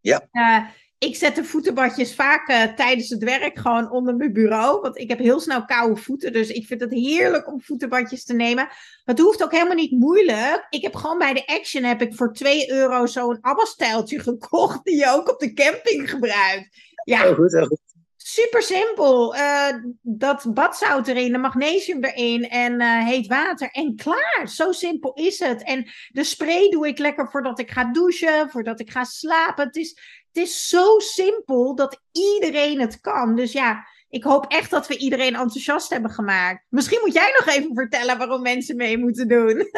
Ja. 0.01 0.29
Uh, 0.33 0.67
ik 1.01 1.17
zet 1.17 1.35
de 1.35 1.45
voetenbadjes 1.45 2.15
vaak 2.15 2.49
uh, 2.49 2.63
tijdens 2.63 3.09
het 3.09 3.25
werk 3.25 3.59
gewoon 3.59 3.91
onder 3.91 4.17
mijn 4.17 4.33
bureau. 4.33 4.81
Want 4.81 4.99
ik 4.99 5.09
heb 5.09 5.19
heel 5.19 5.41
snel 5.41 5.65
koude 5.65 6.01
voeten. 6.01 6.33
Dus 6.33 6.49
ik 6.49 6.67
vind 6.67 6.81
het 6.81 6.93
heerlijk 6.93 7.53
om 7.53 7.63
voetenbadjes 7.63 8.25
te 8.25 8.35
nemen. 8.35 8.69
Het 9.05 9.19
hoeft 9.19 9.43
ook 9.43 9.53
helemaal 9.53 9.75
niet 9.75 9.91
moeilijk. 9.91 10.67
Ik 10.71 10.83
heb 10.83 10.95
gewoon 10.95 11.19
bij 11.19 11.33
de 11.33 11.47
Action 11.47 11.83
heb 11.83 12.03
ik 12.03 12.15
voor 12.15 12.33
2 12.33 12.71
euro 12.71 13.07
zo'n 13.07 13.39
abbastijltje 13.41 14.21
gekocht. 14.29 14.85
Die 14.85 14.97
je 14.97 15.11
ook 15.11 15.29
op 15.29 15.39
de 15.39 15.53
camping 15.53 16.11
gebruikt. 16.11 16.69
Ja, 17.05 17.23
heel 17.23 17.35
goed, 17.35 17.53
heel 17.53 17.67
goed. 17.67 17.79
Super 18.17 18.63
simpel. 18.63 19.37
Uh, 19.37 19.69
dat 20.03 20.55
badzout 20.55 21.09
erin, 21.09 21.33
de 21.33 21.39
magnesium 21.39 22.05
erin 22.05 22.49
en 22.49 22.81
uh, 22.81 23.07
heet 23.07 23.27
water. 23.27 23.71
En 23.71 23.97
klaar. 23.97 24.49
Zo 24.49 24.73
simpel 24.73 25.13
is 25.15 25.39
het. 25.39 25.63
En 25.65 25.87
de 26.09 26.25
spray 26.25 26.69
doe 26.69 26.89
ik 26.89 26.99
lekker 26.99 27.31
voordat 27.31 27.59
ik 27.59 27.71
ga 27.71 27.93
douchen, 27.93 28.51
voordat 28.51 28.81
ik 28.81 28.91
ga 28.91 29.05
slapen. 29.05 29.67
Het 29.67 29.77
is, 29.77 30.20
het 30.33 30.45
is 30.45 30.69
zo 30.69 30.99
simpel 30.99 31.75
dat 31.75 32.01
iedereen 32.13 32.81
het 32.81 33.01
kan. 33.01 33.37
Dus 33.37 33.53
ja, 33.53 33.87
ik 34.09 34.25
hoop 34.25 34.47
echt 34.49 34.71
dat 34.71 34.87
we 34.87 34.97
iedereen 34.97 35.35
enthousiast 35.35 35.91
hebben 35.91 36.11
gemaakt. 36.11 36.65
Misschien 36.69 37.01
moet 37.05 37.15
jij 37.15 37.35
nog 37.39 37.55
even 37.55 37.75
vertellen 37.75 38.19
waarom 38.19 38.43
mensen 38.43 38.77
mee 38.77 38.99
moeten 38.99 39.29
doen. 39.29 39.57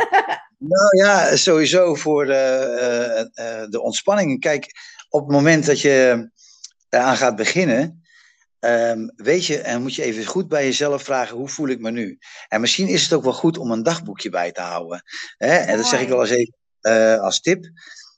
nou 0.72 0.96
ja, 0.96 1.36
sowieso 1.36 1.94
voor 1.94 2.26
uh, 2.26 2.32
de 3.68 3.80
ontspanning. 3.80 4.40
Kijk, 4.40 4.66
op 5.08 5.20
het 5.20 5.30
moment 5.30 5.66
dat 5.66 5.80
je 5.80 6.30
eraan 6.88 7.16
gaat 7.16 7.36
beginnen 7.36 8.02
Um, 8.64 9.12
weet 9.16 9.46
je, 9.46 9.58
en 9.58 9.82
moet 9.82 9.94
je 9.94 10.02
even 10.02 10.24
goed 10.24 10.48
bij 10.48 10.64
jezelf 10.64 11.02
vragen, 11.02 11.36
hoe 11.36 11.48
voel 11.48 11.68
ik 11.68 11.80
me 11.80 11.90
nu? 11.90 12.18
En 12.48 12.60
misschien 12.60 12.88
is 12.88 13.02
het 13.02 13.12
ook 13.12 13.22
wel 13.22 13.32
goed 13.32 13.58
om 13.58 13.70
een 13.70 13.82
dagboekje 13.82 14.30
bij 14.30 14.52
te 14.52 14.60
houden. 14.60 15.02
Hè? 15.36 15.56
En 15.56 15.76
dat 15.76 15.86
zeg 15.86 16.00
ik 16.00 16.08
wel 16.08 16.20
eens 16.20 16.30
even 16.30 16.54
uh, 16.82 17.20
als 17.20 17.40
tip. 17.40 17.70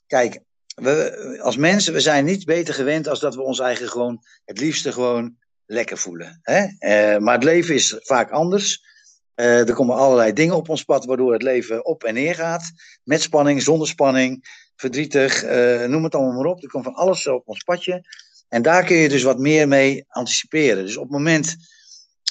Kijk, 0.07 0.39
we, 0.75 1.37
als 1.41 1.57
mensen, 1.57 1.93
we 1.93 1.99
zijn 1.99 2.25
niet 2.25 2.45
beter 2.45 2.73
gewend 2.73 3.07
als 3.07 3.19
dat 3.19 3.35
we 3.35 3.41
ons 3.41 3.59
eigen 3.59 3.89
gewoon 3.89 4.23
het 4.45 4.59
liefste 4.59 4.91
gewoon 4.91 5.37
lekker 5.65 5.97
voelen. 5.97 6.39
Hè? 6.41 6.63
Uh, 6.63 7.19
maar 7.21 7.33
het 7.33 7.43
leven 7.43 7.75
is 7.75 7.95
vaak 7.99 8.31
anders. 8.31 8.83
Uh, 9.35 9.67
er 9.67 9.73
komen 9.73 9.95
allerlei 9.95 10.33
dingen 10.33 10.55
op 10.55 10.69
ons 10.69 10.83
pad 10.83 11.05
waardoor 11.05 11.33
het 11.33 11.41
leven 11.41 11.85
op 11.85 12.03
en 12.03 12.13
neer 12.13 12.35
gaat. 12.35 12.71
Met 13.03 13.21
spanning, 13.21 13.61
zonder 13.61 13.87
spanning, 13.87 14.45
verdrietig, 14.75 15.43
noem 15.87 16.03
het 16.03 16.15
allemaal 16.15 16.41
maar 16.41 16.51
op. 16.51 16.63
Er 16.63 16.69
komt 16.69 16.83
van 16.83 16.93
alles 16.93 17.27
op 17.27 17.47
ons 17.47 17.63
padje. 17.63 18.03
En 18.49 18.61
daar 18.61 18.85
kun 18.85 18.95
je 18.95 19.09
dus 19.09 19.23
wat 19.23 19.39
meer 19.39 19.67
mee 19.67 20.05
anticiperen. 20.07 20.85
Dus 20.85 20.97
op 20.97 21.03
het 21.03 21.11
moment 21.11 21.55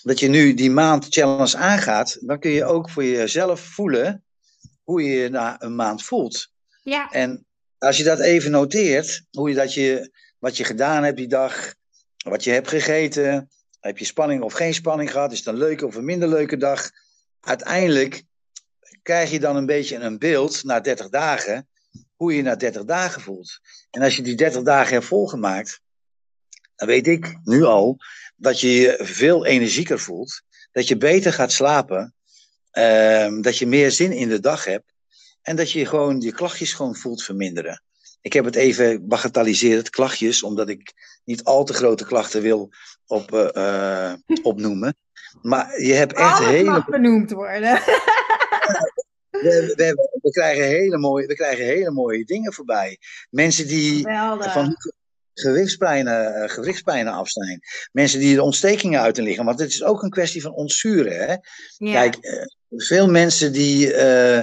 dat 0.02 0.18
je 0.20 0.28
nu 0.28 0.54
die 0.54 0.70
maand 0.70 1.06
challenge 1.08 1.56
aangaat, 1.56 2.16
dan 2.20 2.38
kun 2.38 2.50
je 2.50 2.64
ook 2.64 2.90
voor 2.90 3.04
jezelf 3.04 3.60
voelen 3.60 4.24
hoe 4.82 5.02
je 5.02 5.10
je 5.10 5.28
na 5.28 5.62
een 5.62 5.74
maand 5.74 6.04
voelt. 6.04 6.48
Ja. 6.82 7.10
En 7.10 7.46
als 7.78 7.96
je 7.96 8.04
dat 8.04 8.20
even 8.20 8.50
noteert, 8.50 9.22
hoe 9.30 9.48
je 9.48 9.54
dat 9.54 9.74
je, 9.74 10.10
wat 10.38 10.56
je 10.56 10.64
gedaan 10.64 11.04
hebt 11.04 11.16
die 11.16 11.28
dag, 11.28 11.74
wat 12.16 12.44
je 12.44 12.50
hebt 12.50 12.68
gegeten, 12.68 13.50
heb 13.80 13.98
je 13.98 14.04
spanning 14.04 14.42
of 14.42 14.52
geen 14.52 14.74
spanning 14.74 15.10
gehad, 15.10 15.32
is 15.32 15.38
het 15.38 15.46
een 15.46 15.56
leuke 15.56 15.86
of 15.86 15.94
een 15.94 16.04
minder 16.04 16.28
leuke 16.28 16.56
dag. 16.56 16.90
Uiteindelijk 17.40 18.22
krijg 19.02 19.30
je 19.30 19.40
dan 19.40 19.56
een 19.56 19.66
beetje 19.66 19.96
een 19.96 20.18
beeld 20.18 20.64
na 20.64 20.80
30 20.80 21.08
dagen, 21.08 21.68
hoe 22.16 22.30
je 22.30 22.36
je 22.36 22.42
na 22.42 22.56
30 22.56 22.84
dagen 22.84 23.20
voelt. 23.20 23.60
En 23.90 24.02
als 24.02 24.16
je 24.16 24.22
die 24.22 24.34
30 24.34 24.62
dagen 24.62 24.92
hebt 24.92 25.06
volgemaakt, 25.06 25.80
dan 26.76 26.88
weet 26.88 27.06
ik 27.06 27.36
nu 27.44 27.62
al 27.62 27.96
dat 28.36 28.60
je 28.60 28.68
je 28.68 28.98
veel 29.00 29.46
energieker 29.46 30.00
voelt, 30.00 30.42
dat 30.72 30.88
je 30.88 30.96
beter 30.96 31.32
gaat 31.32 31.52
slapen, 31.52 32.14
uh, 32.72 33.40
dat 33.40 33.58
je 33.58 33.66
meer 33.66 33.90
zin 33.90 34.12
in 34.12 34.28
de 34.28 34.40
dag 34.40 34.64
hebt 34.64 34.93
en 35.44 35.56
dat 35.56 35.70
je 35.70 35.86
gewoon 35.86 36.20
je 36.20 36.32
klachtjes 36.32 36.72
gewoon 36.72 36.96
voelt 36.96 37.22
verminderen. 37.22 37.82
Ik 38.20 38.32
heb 38.32 38.44
het 38.44 38.54
even 38.54 39.08
bagatelliseerd, 39.08 39.90
klachtjes, 39.90 40.42
omdat 40.42 40.68
ik 40.68 40.92
niet 41.24 41.44
al 41.44 41.64
te 41.64 41.72
grote 41.72 42.04
klachten 42.04 42.42
wil 42.42 42.72
op, 43.06 43.32
uh, 43.56 44.12
opnoemen. 44.42 44.96
Maar 45.42 45.80
je 45.82 45.92
hebt 45.92 46.12
echt 46.12 46.38
Alles 46.38 46.48
hele. 46.48 46.70
mag 46.70 46.86
benoemd 46.86 47.30
worden. 47.30 47.80
We, 49.30 49.72
we, 49.76 50.08
we, 50.22 50.30
krijgen 50.30 50.64
hele 50.64 50.98
mooie, 50.98 51.26
we 51.26 51.34
krijgen 51.34 51.64
hele 51.64 51.90
mooie 51.90 52.24
dingen 52.24 52.52
voorbij. 52.52 52.98
Mensen 53.30 53.66
die 53.66 53.96
Geweldig. 53.96 54.52
van 54.52 54.76
gewichtspijnen, 55.34 56.42
uh, 56.42 56.48
gewichtspijnen 56.48 57.12
af 57.12 57.28
zijn. 57.28 57.60
Mensen 57.92 58.20
die 58.20 58.36
er 58.36 58.42
ontstekingen 58.42 59.00
uit 59.00 59.16
liggen. 59.16 59.44
Want 59.44 59.58
het 59.58 59.68
is 59.68 59.82
ook 59.82 60.02
een 60.02 60.10
kwestie 60.10 60.42
van 60.42 60.54
ontzuren. 60.54 61.16
Hè? 61.16 61.36
Ja. 61.76 61.92
Kijk, 61.92 62.16
veel 62.70 63.10
mensen 63.10 63.52
die, 63.52 63.92
uh, 63.94 64.42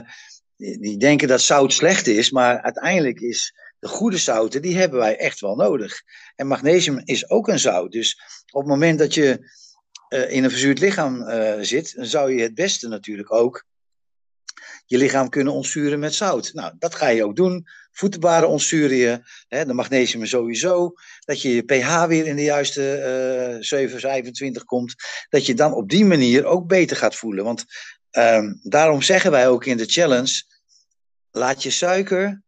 die, 0.80 0.98
denken 0.98 1.28
dat 1.28 1.42
zout 1.42 1.74
slecht 1.74 2.08
is. 2.08 2.32
Maar 2.32 2.62
uiteindelijk 2.62 3.20
is 3.20 3.56
de 3.80 3.88
goede 3.88 4.18
zouten, 4.18 4.62
die 4.62 4.78
hebben 4.78 5.00
wij 5.00 5.18
echt 5.18 5.40
wel 5.40 5.56
nodig. 5.56 6.02
En 6.36 6.48
magnesium 6.48 7.02
is 7.04 7.30
ook 7.30 7.48
een 7.48 7.60
zout. 7.60 7.92
Dus 7.92 8.20
op 8.52 8.62
het 8.62 8.70
moment 8.70 9.00
dat 9.00 9.14
je 9.14 9.60
in 10.28 10.44
een 10.44 10.50
verzuurd 10.50 10.80
lichaam 10.80 11.26
zit, 11.64 11.96
dan 11.96 12.06
zou 12.06 12.34
je 12.34 12.42
het 12.42 12.56
beste 12.56 12.88
natuurlijk 12.88 13.34
ook 13.34 13.66
je 14.92 14.98
lichaam 14.98 15.30
kunnen 15.30 15.54
ontzuren 15.54 16.00
met 16.00 16.14
zout. 16.14 16.54
Nou, 16.54 16.74
dat 16.80 16.96
ga 16.96 17.08
je 17.08 17.26
ook 17.26 17.36
doen. 17.36 17.68
Voetenbaren 17.92 18.50
ontzuren 18.50 18.98
je, 18.98 19.22
hè, 19.48 19.66
de 19.66 19.74
magnesium 19.74 20.26
sowieso. 20.26 20.94
Dat 21.20 21.42
je 21.42 21.56
je 21.56 21.64
pH 21.64 22.06
weer 22.06 22.28
in 22.28 22.36
de 22.36 22.44
juiste 22.44 23.54
uh, 23.56 23.62
7, 23.62 24.00
25 24.00 24.64
komt. 24.64 24.96
Dat 25.30 25.46
je 25.46 25.54
dan 25.54 25.74
op 25.74 25.90
die 25.90 26.06
manier 26.06 26.46
ook 26.46 26.68
beter 26.68 26.98
gaat 26.98 27.16
voelen. 27.16 27.44
Want 27.44 27.66
um, 28.12 28.60
daarom 28.64 29.02
zeggen 29.02 29.32
wij 29.32 29.48
ook 29.48 29.66
in 29.66 29.78
de 29.78 29.86
challenge: 29.86 30.44
laat 31.32 31.64
je 31.64 31.70
suiker, 31.70 32.42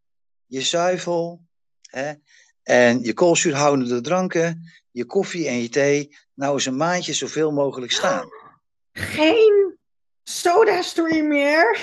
je 0.45 0.61
zuivel 0.61 1.41
hè, 1.81 2.13
en 2.63 2.99
je 2.99 3.13
koolzuurhoudende 3.13 4.01
dranken, 4.01 4.71
je 4.91 5.05
koffie 5.05 5.47
en 5.47 5.61
je 5.61 5.69
thee 5.69 6.15
nou 6.33 6.53
eens 6.53 6.65
een 6.65 6.77
maandje 6.77 7.13
zoveel 7.13 7.51
mogelijk 7.51 7.91
staan. 7.91 8.29
Geen 8.91 9.77
soda 10.23 10.81
stream 10.81 11.27
meer. 11.27 11.71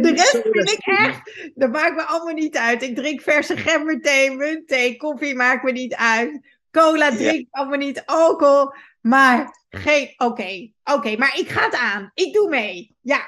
De 0.00 0.12
rest 0.14 0.30
vind 0.42 0.70
ik 0.70 0.86
echt. 0.86 1.50
Dat 1.54 1.70
maakt 1.70 1.94
me 1.94 2.02
allemaal 2.02 2.34
niet 2.34 2.56
uit. 2.56 2.82
Ik 2.82 2.94
drink 2.94 3.20
verse 3.20 3.56
gemberthee, 3.56 4.30
muntthee, 4.30 4.96
koffie 4.96 5.34
maakt 5.34 5.62
me 5.62 5.72
niet 5.72 5.94
uit. 5.94 6.40
Cola 6.70 7.10
drink 7.10 7.46
ja. 7.50 7.60
allemaal 7.60 7.78
niet. 7.78 8.02
Alcohol. 8.06 8.72
Maar 9.00 9.66
geen. 9.68 10.12
Oké, 10.16 10.24
okay. 10.24 10.74
oké. 10.84 10.96
Okay, 10.96 11.16
maar 11.16 11.38
ik 11.38 11.48
ga 11.48 11.64
het 11.64 11.74
aan. 11.74 12.10
Ik 12.14 12.32
doe 12.32 12.48
mee. 12.48 12.96
Ja. 13.00 13.26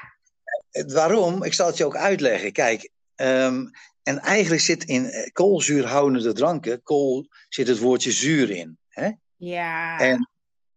Waarom? 0.87 1.43
Ik 1.43 1.53
zal 1.53 1.67
het 1.67 1.77
je 1.77 1.85
ook 1.85 1.95
uitleggen. 1.95 2.51
Kijk. 2.51 2.89
Um, 3.15 3.71
en 4.03 4.19
eigenlijk 4.19 4.61
zit 4.61 4.83
in 4.83 5.29
koolzuurhoudende 5.33 6.33
dranken. 6.33 6.83
Kool 6.83 7.27
zit 7.49 7.67
het 7.67 7.79
woordje 7.79 8.11
zuur 8.11 8.49
in. 8.49 8.77
Hè? 8.87 9.11
Ja. 9.35 9.99
En 9.99 10.29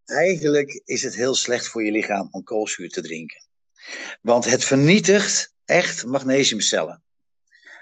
eigenlijk 0.04 0.82
is 0.84 1.02
het 1.02 1.14
heel 1.14 1.34
slecht 1.34 1.68
voor 1.68 1.84
je 1.84 1.90
lichaam 1.90 2.28
om 2.30 2.42
koolzuur 2.42 2.88
te 2.88 3.02
drinken. 3.02 3.46
Want 4.20 4.44
het 4.44 4.64
vernietigt 4.64 5.54
echt 5.64 6.04
magnesiumcellen. 6.04 7.02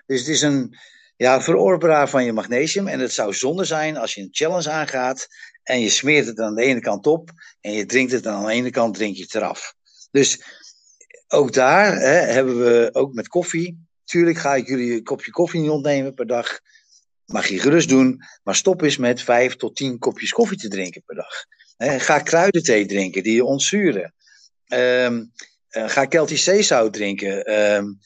Dus 0.07 0.19
het 0.19 0.29
is 0.29 0.43
een 0.43 0.77
ja, 1.17 1.41
verorberaar 1.41 2.09
van 2.09 2.25
je 2.25 2.33
magnesium. 2.33 2.89
En 2.89 3.01
het 3.01 3.13
zou 3.13 3.35
zonde 3.35 3.65
zijn 3.65 3.97
als 3.97 4.15
je 4.15 4.21
een 4.21 4.29
challenge 4.31 4.71
aangaat 4.71 5.29
En 5.63 5.81
je 5.81 5.91
smeert 5.91 6.27
het 6.27 6.41
aan 6.41 6.55
de 6.55 6.63
ene 6.63 6.81
kant 6.81 7.07
op 7.07 7.31
en 7.61 7.73
je 7.73 7.87
drinkt 7.87 8.13
het 8.13 8.27
aan 8.27 8.47
de 8.47 8.53
ene 8.53 8.71
kant 8.71 8.95
drink 8.95 9.17
je 9.17 9.23
het 9.23 9.35
eraf. 9.35 9.75
Dus 10.11 10.43
ook 11.33 11.53
daar 11.53 11.97
hè, 11.97 12.33
hebben 12.33 12.59
we 12.59 12.91
ook 12.93 13.13
met 13.13 13.29
koffie. 13.29 13.89
Tuurlijk 14.05 14.39
ga 14.39 14.55
ik 14.55 14.69
jullie 14.69 14.93
een 14.93 15.03
kopje 15.03 15.31
koffie 15.31 15.61
niet 15.61 15.71
ontnemen 15.71 16.15
per 16.15 16.27
dag. 16.27 16.61
Mag 17.27 17.47
je 17.47 17.59
gerust 17.59 17.89
doen. 17.89 18.23
Maar 18.43 18.55
stop 18.55 18.83
eens 18.83 18.97
met 18.97 19.23
vijf 19.23 19.57
tot 19.57 19.77
tien 19.77 19.99
kopjes 19.99 20.31
koffie 20.31 20.59
te 20.59 20.69
drinken 20.69 21.03
per 21.07 21.15
dag. 21.15 21.45
ga 22.01 22.19
kruidenthee 22.19 22.87
drinken 22.87 23.23
die 23.23 23.35
je 23.35 23.45
ontzuren. 23.45 24.15
Um, 24.67 25.33
ga 25.69 26.07
Celtisch 26.09 26.45
zeezout 26.45 26.93
drinken. 26.93 27.61
Um, 27.61 27.99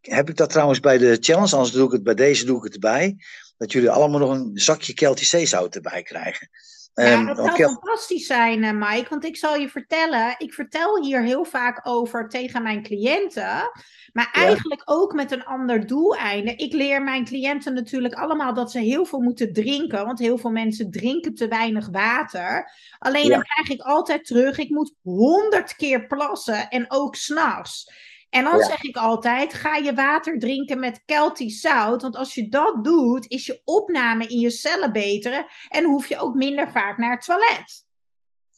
heb 0.00 0.28
ik 0.28 0.36
dat 0.36 0.50
trouwens 0.50 0.80
bij 0.80 0.98
de 0.98 1.16
challenge, 1.20 1.56
anders 1.56 1.74
doe 1.74 1.86
ik 1.86 1.92
het 1.92 2.02
bij 2.02 2.14
deze 2.14 2.44
doe 2.44 2.56
ik 2.56 2.64
het 2.64 2.72
erbij. 2.72 3.16
Dat 3.56 3.72
jullie 3.72 3.90
allemaal 3.90 4.20
nog 4.20 4.30
een 4.30 4.50
zakje 4.54 4.92
Celtisch 4.94 5.28
zeezout 5.28 5.74
erbij 5.74 6.02
krijgen. 6.02 6.48
Ja, 6.94 7.04
ehm, 7.04 7.26
dat 7.26 7.36
zou 7.36 7.56
fantastisch 7.56 8.26
zijn, 8.26 8.64
eh, 8.64 8.72
Mike. 8.72 9.08
Want 9.08 9.24
ik 9.24 9.36
zal 9.36 9.56
je 9.56 9.68
vertellen, 9.68 10.34
ik 10.38 10.52
vertel 10.52 11.02
hier 11.02 11.22
heel 11.22 11.44
vaak 11.44 11.80
over 11.82 12.28
tegen 12.28 12.62
mijn 12.62 12.82
cliënten. 12.82 13.70
Maar 14.12 14.28
eigenlijk 14.32 14.82
ook 14.84 15.12
met 15.12 15.32
een 15.32 15.44
ander 15.44 15.86
doeleinde. 15.86 16.54
Ik 16.54 16.72
leer 16.72 17.02
mijn 17.02 17.24
cliënten 17.24 17.74
natuurlijk 17.74 18.14
allemaal 18.14 18.54
dat 18.54 18.70
ze 18.70 18.78
heel 18.78 19.04
veel 19.04 19.20
moeten 19.20 19.52
drinken. 19.52 20.04
Want 20.04 20.18
heel 20.18 20.38
veel 20.38 20.50
mensen 20.50 20.90
drinken 20.90 21.34
te 21.34 21.48
weinig 21.48 21.88
water. 21.90 22.72
Alleen 22.98 23.28
dan 23.28 23.42
krijg 23.42 23.68
ik 23.68 23.80
altijd 23.80 24.24
terug, 24.24 24.58
ik 24.58 24.70
moet 24.70 24.94
honderd 25.02 25.76
keer 25.76 26.06
plassen 26.06 26.68
en 26.68 26.84
ook 26.88 27.14
s'nachts. 27.14 27.92
En 28.30 28.44
dan 28.44 28.60
zeg 28.60 28.82
ik 28.82 28.96
altijd: 28.96 29.54
ga 29.54 29.76
je 29.76 29.94
water 29.94 30.38
drinken 30.38 30.78
met 30.78 31.02
Celtisch 31.06 31.60
zout. 31.60 32.02
Want 32.02 32.16
als 32.16 32.34
je 32.34 32.48
dat 32.48 32.84
doet, 32.84 33.26
is 33.28 33.46
je 33.46 33.60
opname 33.64 34.26
in 34.26 34.38
je 34.38 34.50
cellen 34.50 34.92
beter. 34.92 35.66
En 35.68 35.84
hoef 35.84 36.06
je 36.06 36.18
ook 36.18 36.34
minder 36.34 36.70
vaak 36.70 36.98
naar 36.98 37.12
het 37.12 37.24
toilet. 37.24 37.84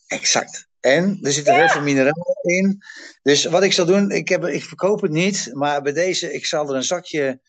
Exact. 0.07 0.71
En 0.81 1.19
er 1.23 1.33
zitten 1.33 1.55
heel 1.55 1.69
veel 1.69 1.83
mineralen 1.83 2.43
in. 2.43 2.83
Dus 3.23 3.45
wat 3.45 3.63
ik 3.63 3.73
zal 3.73 3.87
doen, 3.87 4.11
ik, 4.11 4.29
heb, 4.29 4.45
ik 4.45 4.65
verkoop 4.65 5.01
het 5.01 5.11
niet. 5.11 5.51
Maar 5.53 5.83
bij 5.83 5.93
deze, 5.93 6.33
ik 6.33 6.47
zal 6.47 6.69
er 6.69 6.75
een 6.75 6.83
zakje 6.83 7.41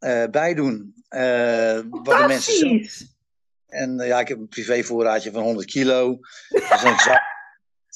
uh, 0.00 0.24
bij 0.30 0.54
doen. 0.54 1.04
Uh, 1.10 1.80
wat 1.90 2.18
de 2.18 2.24
mensen 2.26 2.90
En 3.66 4.00
uh, 4.00 4.06
ja, 4.06 4.20
ik 4.20 4.28
heb 4.28 4.38
een 4.38 4.48
privévoorraadje 4.48 5.30
van 5.30 5.42
100 5.42 5.66
kilo. 5.66 6.18
Dat 6.48 6.72
is 6.72 6.82
een 6.82 6.98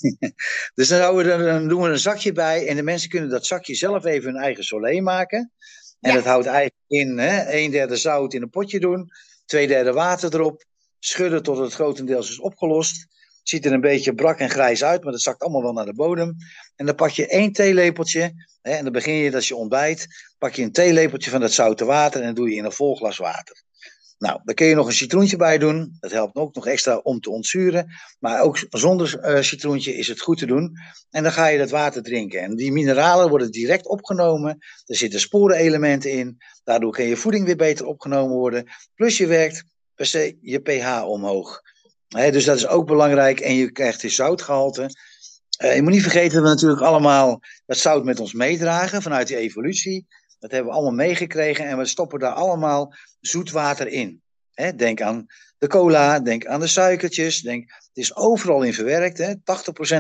dus 0.74 0.88
dan, 0.88 1.16
we, 1.16 1.24
dan, 1.24 1.68
doen 1.68 1.82
we 1.82 1.88
een 1.88 1.98
zakje 1.98 2.32
bij 2.32 2.66
en 2.66 2.76
de 2.76 2.82
mensen 2.82 3.08
kunnen 3.10 3.28
dat 3.28 3.46
zakje 3.46 3.74
zelf 3.74 4.04
even 4.04 4.32
hun 4.32 4.42
eigen 4.42 4.64
solé 4.64 5.00
maken. 5.00 5.52
En 6.00 6.14
dat 6.14 6.24
houdt 6.24 6.46
eigenlijk 6.46 6.84
in 6.86 7.18
hè, 7.18 7.52
een 7.52 7.70
derde 7.70 7.96
zout 7.96 8.34
in 8.34 8.42
een 8.42 8.50
potje 8.50 8.80
doen, 8.80 9.10
twee 9.44 9.66
derde 9.66 9.92
water 9.92 10.34
erop, 10.34 10.64
schudden 10.98 11.42
tot 11.42 11.58
het 11.58 11.74
grotendeels 11.74 12.30
is 12.30 12.38
opgelost. 12.38 13.06
Ziet 13.42 13.66
er 13.66 13.72
een 13.72 13.80
beetje 13.80 14.14
brak 14.14 14.38
en 14.38 14.50
grijs 14.50 14.84
uit, 14.84 15.02
maar 15.02 15.12
dat 15.12 15.22
zakt 15.22 15.42
allemaal 15.42 15.62
wel 15.62 15.72
naar 15.72 15.84
de 15.84 15.94
bodem. 15.94 16.36
En 16.76 16.86
dan 16.86 16.94
pak 16.94 17.10
je 17.10 17.26
één 17.26 17.52
theelepeltje, 17.52 18.32
hè, 18.62 18.70
en 18.72 18.84
dan 18.84 18.92
begin 18.92 19.14
je, 19.14 19.30
dat 19.30 19.46
je 19.46 19.56
ontbijt, 19.56 20.06
pak 20.38 20.54
je 20.54 20.62
een 20.62 20.72
theelepeltje 20.72 21.30
van 21.30 21.40
dat 21.40 21.52
zoute 21.52 21.84
water 21.84 22.20
en 22.20 22.26
dan 22.26 22.34
doe 22.34 22.50
je 22.50 22.56
in 22.56 22.64
een 22.64 22.72
vol 22.72 22.96
glas 22.96 23.16
water. 23.16 23.64
Nou, 24.18 24.40
daar 24.44 24.54
kun 24.54 24.66
je 24.66 24.74
nog 24.74 24.86
een 24.86 24.92
citroentje 24.92 25.36
bij 25.36 25.58
doen. 25.58 25.96
Dat 26.00 26.10
helpt 26.10 26.36
ook 26.36 26.54
nog 26.54 26.66
extra 26.66 26.96
om 26.96 27.20
te 27.20 27.30
ontzuren. 27.30 27.86
Maar 28.18 28.40
ook 28.40 28.58
zonder 28.70 29.36
uh, 29.36 29.42
citroentje 29.42 29.94
is 29.94 30.08
het 30.08 30.20
goed 30.20 30.38
te 30.38 30.46
doen. 30.46 30.76
En 31.10 31.22
dan 31.22 31.32
ga 31.32 31.46
je 31.46 31.58
dat 31.58 31.70
water 31.70 32.02
drinken. 32.02 32.40
En 32.40 32.56
die 32.56 32.72
mineralen 32.72 33.28
worden 33.28 33.50
direct 33.50 33.86
opgenomen. 33.86 34.58
Er 34.86 34.96
zitten 34.96 35.20
sporenelementen 35.20 36.10
in. 36.10 36.36
Daardoor 36.64 36.92
kan 36.92 37.04
je 37.04 37.16
voeding 37.16 37.46
weer 37.46 37.56
beter 37.56 37.86
opgenomen 37.86 38.36
worden. 38.36 38.64
Plus 38.94 39.18
je 39.18 39.26
werkt 39.26 39.64
per 39.94 40.06
se 40.06 40.38
je 40.40 40.58
pH 40.58 41.04
omhoog. 41.04 41.60
dus 42.08 42.44
dat 42.44 42.56
is 42.56 42.66
ook 42.66 42.86
belangrijk. 42.86 43.40
En 43.40 43.54
je 43.54 43.72
krijgt 43.72 44.00
die 44.00 44.10
zoutgehalte. 44.10 44.90
Uh, 45.64 45.74
je 45.74 45.82
moet 45.82 45.92
niet 45.92 46.02
vergeten 46.02 46.32
dat 46.32 46.42
we 46.42 46.48
natuurlijk 46.48 46.82
allemaal 46.82 47.40
dat 47.66 47.76
zout 47.76 48.04
met 48.04 48.20
ons 48.20 48.32
meedragen 48.32 49.02
vanuit 49.02 49.28
die 49.28 49.36
evolutie. 49.36 50.06
Dat 50.38 50.50
hebben 50.50 50.70
we 50.70 50.76
allemaal 50.76 51.06
meegekregen 51.06 51.66
en 51.66 51.78
we 51.78 51.86
stoppen 51.86 52.18
daar 52.18 52.32
allemaal 52.32 52.94
zoetwater 53.20 53.88
in. 53.88 54.22
denk 54.76 55.00
aan 55.00 55.26
de 55.58 55.66
cola, 55.66 56.20
denk 56.20 56.46
aan 56.46 56.60
de 56.60 56.66
suikertjes. 56.66 57.40
Denk, 57.40 57.70
het 57.70 57.90
is 58.04 58.16
overal 58.16 58.62
in 58.62 58.74
verwerkt. 58.74 59.18
He. 59.18 59.34
80% 59.34 59.38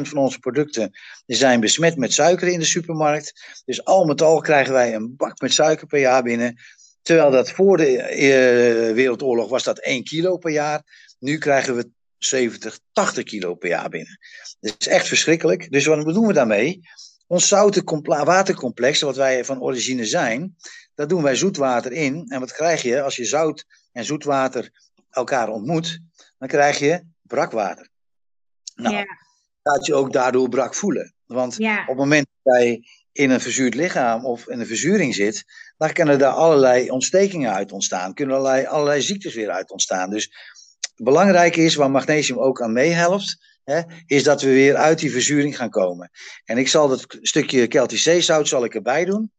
van 0.08 0.18
onze 0.18 0.38
producten 0.38 0.90
zijn 1.26 1.60
besmet 1.60 1.96
met 1.96 2.12
suiker 2.12 2.48
in 2.48 2.58
de 2.58 2.64
supermarkt. 2.64 3.60
Dus 3.64 3.84
al 3.84 4.04
met 4.04 4.22
al 4.22 4.40
krijgen 4.40 4.72
wij 4.72 4.94
een 4.94 5.16
bak 5.16 5.40
met 5.40 5.52
suiker 5.52 5.86
per 5.86 6.00
jaar 6.00 6.22
binnen. 6.22 6.56
Terwijl 7.02 7.30
dat 7.30 7.50
voor 7.50 7.76
de 7.76 7.90
uh, 7.90 8.94
Wereldoorlog 8.94 9.48
was 9.48 9.62
dat 9.62 9.78
1 9.78 10.04
kilo 10.04 10.36
per 10.36 10.50
jaar. 10.50 10.82
Nu 11.18 11.38
krijgen 11.38 11.76
we 11.76 11.90
70, 12.18 12.78
80 12.92 13.24
kilo 13.24 13.54
per 13.54 13.68
jaar 13.68 13.88
binnen. 13.88 14.18
Dat 14.60 14.74
is 14.78 14.88
echt 14.88 15.08
verschrikkelijk. 15.08 15.70
Dus 15.70 15.86
wat 15.86 16.04
doen 16.04 16.26
we 16.26 16.32
daarmee? 16.32 16.80
Ons 17.26 17.48
zoute 17.48 17.82
watercomplex, 18.04 19.00
wat 19.00 19.16
wij 19.16 19.44
van 19.44 19.62
origine 19.62 20.04
zijn, 20.04 20.56
daar 20.94 21.08
doen 21.08 21.22
wij 21.22 21.36
zoetwater 21.36 21.92
in. 21.92 22.24
En 22.28 22.40
wat 22.40 22.52
krijg 22.52 22.82
je 22.82 23.02
als 23.02 23.16
je 23.16 23.24
zout 23.24 23.64
en 23.92 24.04
zoetwater 24.04 24.70
elkaar 25.10 25.48
ontmoet? 25.48 26.00
Dan 26.38 26.48
krijg 26.48 26.78
je 26.78 27.04
brakwater. 27.22 27.88
Nou, 28.74 28.94
ja. 28.94 29.04
laat 29.62 29.86
je 29.86 29.94
ook 29.94 30.12
daardoor 30.12 30.48
brak 30.48 30.74
voelen. 30.74 31.14
Want 31.26 31.54
op 31.54 31.86
het 31.86 31.96
moment 31.96 32.26
dat 32.42 32.54
jij 32.54 32.82
in 33.12 33.30
een 33.30 33.40
verzuurd 33.40 33.74
lichaam 33.74 34.26
of 34.26 34.48
in 34.48 34.60
een 34.60 34.66
verzuring 34.66 35.14
zit, 35.14 35.44
dan 35.76 35.92
kunnen 35.92 36.18
daar 36.18 36.32
allerlei 36.32 36.90
ontstekingen 36.90 37.52
uit 37.52 37.72
ontstaan. 37.72 38.14
Kunnen 38.14 38.36
allerlei, 38.36 38.66
allerlei 38.66 39.02
ziektes 39.02 39.34
weer 39.34 39.50
uit 39.50 39.70
ontstaan. 39.70 40.10
Dus 40.10 40.30
belangrijk 40.96 41.56
is, 41.56 41.74
waar 41.74 41.90
magnesium 41.90 42.38
ook 42.38 42.62
aan 42.62 42.72
meehelpt, 42.72 43.55
hè, 43.66 43.80
is 44.06 44.22
dat 44.22 44.42
we 44.42 44.50
weer 44.50 44.76
uit 44.76 44.98
die 44.98 45.10
verzuring 45.10 45.56
gaan 45.56 45.70
komen. 45.70 46.10
En 46.44 46.58
ik 46.58 46.68
zal 46.68 46.88
dat 46.88 47.18
stukje 47.20 47.66
Celtisch 47.68 48.02
zeezout 48.02 48.48
zal 48.48 48.64
ik 48.64 48.74
erbij 48.74 49.04
doen. 49.04 49.32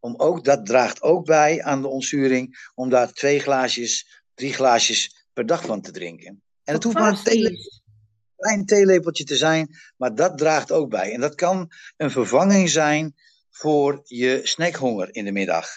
Om 0.00 0.14
ook, 0.16 0.44
dat 0.44 0.66
draagt 0.66 1.02
ook 1.02 1.24
bij 1.24 1.62
aan 1.62 1.82
de 1.82 1.88
ontzuring, 1.88 2.70
om 2.74 2.90
daar 2.90 3.12
twee 3.12 3.40
glaasjes, 3.40 4.22
drie 4.34 4.52
glaasjes 4.52 5.26
per 5.32 5.46
dag 5.46 5.64
van 5.64 5.80
te 5.80 5.90
drinken. 5.90 6.42
En 6.64 6.74
het 6.74 6.84
hoeft 6.84 6.96
maar 6.96 7.20
een 7.24 7.58
klein 8.36 8.64
theelepeltje 8.64 9.24
te 9.24 9.36
zijn, 9.36 9.68
maar 9.96 10.14
dat 10.14 10.38
draagt 10.38 10.72
ook 10.72 10.90
bij. 10.90 11.12
En 11.12 11.20
dat 11.20 11.34
kan 11.34 11.70
een 11.96 12.10
vervanging 12.10 12.70
zijn 12.70 13.14
voor 13.50 14.00
je 14.04 14.40
snackhonger 14.42 15.14
in 15.14 15.24
de 15.24 15.32
middag. 15.32 15.68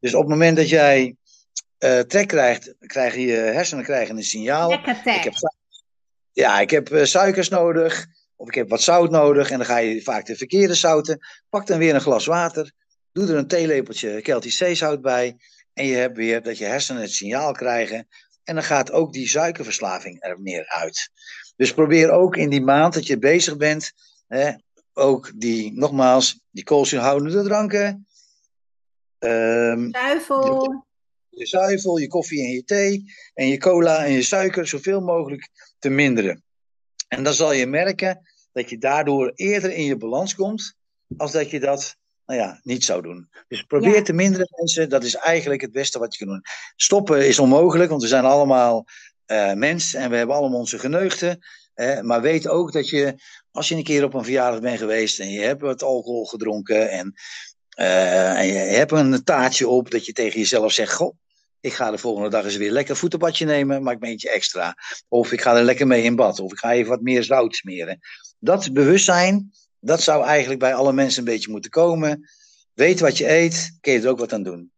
Dus 0.00 0.14
op 0.14 0.20
het 0.20 0.30
moment 0.30 0.56
dat 0.56 0.68
jij 0.68 1.16
uh, 1.78 2.00
trek 2.00 2.28
krijgt, 2.28 2.74
krijgen 2.78 3.20
je 3.20 3.32
hersenen 3.32 3.84
krijgen 3.84 4.16
een 4.16 4.22
signaal. 4.22 4.72
Ik 4.72 4.84
heb 5.04 5.61
ja, 6.32 6.60
ik 6.60 6.70
heb 6.70 6.90
uh, 6.90 7.04
suikers 7.04 7.48
nodig. 7.48 8.06
Of 8.36 8.48
ik 8.48 8.54
heb 8.54 8.68
wat 8.68 8.82
zout 8.82 9.10
nodig. 9.10 9.50
En 9.50 9.56
dan 9.56 9.66
ga 9.66 9.76
je 9.76 10.02
vaak 10.02 10.26
de 10.26 10.36
verkeerde 10.36 10.74
zouten. 10.74 11.18
Pak 11.48 11.66
dan 11.66 11.78
weer 11.78 11.94
een 11.94 12.00
glas 12.00 12.26
water. 12.26 12.72
Doe 13.12 13.28
er 13.28 13.36
een 13.36 13.46
theelepeltje 13.46 14.20
Celtisch 14.22 14.56
zeezout 14.56 15.00
bij. 15.00 15.36
En 15.72 15.86
je 15.86 15.94
hebt 15.94 16.16
weer 16.16 16.42
dat 16.42 16.58
je 16.58 16.64
hersenen 16.64 17.02
het 17.02 17.12
signaal 17.12 17.52
krijgen. 17.52 18.08
En 18.44 18.54
dan 18.54 18.64
gaat 18.64 18.92
ook 18.92 19.12
die 19.12 19.28
suikerverslaving 19.28 20.22
er 20.22 20.40
meer 20.40 20.66
uit. 20.68 21.10
Dus 21.56 21.74
probeer 21.74 22.10
ook 22.10 22.36
in 22.36 22.50
die 22.50 22.62
maand 22.62 22.94
dat 22.94 23.06
je 23.06 23.18
bezig 23.18 23.56
bent. 23.56 23.92
Hè, 24.26 24.52
ook 24.92 25.32
die, 25.34 25.72
nogmaals, 25.72 26.40
die 26.50 26.64
koolzuurhoudende 26.64 27.42
dranken. 27.42 28.06
Um, 29.18 29.88
zuivel. 29.90 30.86
Je 31.34 31.46
zuivel, 31.46 31.96
je 31.96 32.08
koffie 32.08 32.44
en 32.44 32.50
je 32.50 32.64
thee. 32.64 33.04
En 33.34 33.48
je 33.48 33.58
cola 33.58 34.04
en 34.04 34.12
je 34.12 34.22
suiker 34.22 34.66
zoveel 34.66 35.00
mogelijk 35.00 35.48
te 35.78 35.88
minderen. 35.88 36.44
En 37.08 37.22
dan 37.22 37.34
zal 37.34 37.52
je 37.52 37.66
merken 37.66 38.20
dat 38.52 38.70
je 38.70 38.78
daardoor 38.78 39.32
eerder 39.34 39.72
in 39.72 39.84
je 39.84 39.96
balans 39.96 40.34
komt, 40.34 40.74
als 41.16 41.32
dat 41.32 41.50
je 41.50 41.60
dat 41.60 41.96
nou 42.26 42.40
ja, 42.40 42.60
niet 42.62 42.84
zou 42.84 43.02
doen. 43.02 43.28
Dus 43.48 43.62
probeer 43.62 44.04
te 44.04 44.12
minderen, 44.12 44.48
mensen. 44.56 44.88
Dat 44.88 45.04
is 45.04 45.14
eigenlijk 45.14 45.60
het 45.60 45.72
beste 45.72 45.98
wat 45.98 46.16
je 46.16 46.24
kan 46.24 46.34
doen. 46.34 46.42
Stoppen 46.76 47.26
is 47.26 47.38
onmogelijk, 47.38 47.90
want 47.90 48.02
we 48.02 48.08
zijn 48.08 48.24
allemaal 48.24 48.84
uh, 49.26 49.52
mens 49.52 49.94
en 49.94 50.10
we 50.10 50.16
hebben 50.16 50.36
allemaal 50.36 50.58
onze 50.58 50.78
geneugten. 50.78 51.38
maar 52.02 52.20
weet 52.20 52.48
ook 52.48 52.72
dat 52.72 52.88
je, 52.88 53.14
als 53.50 53.68
je 53.68 53.74
een 53.74 53.82
keer 53.82 54.04
op 54.04 54.14
een 54.14 54.24
verjaardag 54.24 54.60
bent 54.60 54.78
geweest 54.78 55.20
en 55.20 55.30
je 55.30 55.40
hebt 55.40 55.60
wat 55.60 55.82
alcohol 55.82 56.24
gedronken 56.24 56.90
en, 56.90 57.14
uh, 57.78 58.38
en 58.38 58.46
je 58.46 58.52
hebt 58.52 58.92
een 58.92 59.24
taartje 59.24 59.68
op, 59.68 59.90
dat 59.90 60.06
je 60.06 60.12
tegen 60.12 60.38
jezelf 60.38 60.72
zegt: 60.72 60.92
Goh, 60.92 61.16
ik 61.62 61.72
ga 61.72 61.90
de 61.90 61.98
volgende 61.98 62.28
dag 62.28 62.44
eens 62.44 62.56
weer 62.56 62.70
lekker 62.70 62.96
voetenbadje 62.96 63.44
nemen, 63.44 63.82
maar 63.82 63.94
ik 63.94 64.04
eentje 64.04 64.30
extra. 64.30 64.76
Of 65.08 65.32
ik 65.32 65.40
ga 65.40 65.56
er 65.56 65.62
lekker 65.62 65.86
mee 65.86 66.02
in 66.02 66.16
bad. 66.16 66.40
Of 66.40 66.52
ik 66.52 66.58
ga 66.58 66.72
even 66.72 66.90
wat 66.90 67.00
meer 67.00 67.24
zout 67.24 67.56
smeren. 67.56 67.98
Dat 68.38 68.72
bewustzijn, 68.72 69.52
dat 69.80 70.02
zou 70.02 70.24
eigenlijk 70.24 70.60
bij 70.60 70.74
alle 70.74 70.92
mensen 70.92 71.18
een 71.18 71.32
beetje 71.32 71.50
moeten 71.50 71.70
komen. 71.70 72.30
Weet 72.74 73.00
wat 73.00 73.18
je 73.18 73.30
eet, 73.30 73.78
kun 73.80 73.92
je 73.92 74.00
er 74.00 74.08
ook 74.08 74.18
wat 74.18 74.32
aan 74.32 74.42
doen. 74.42 74.70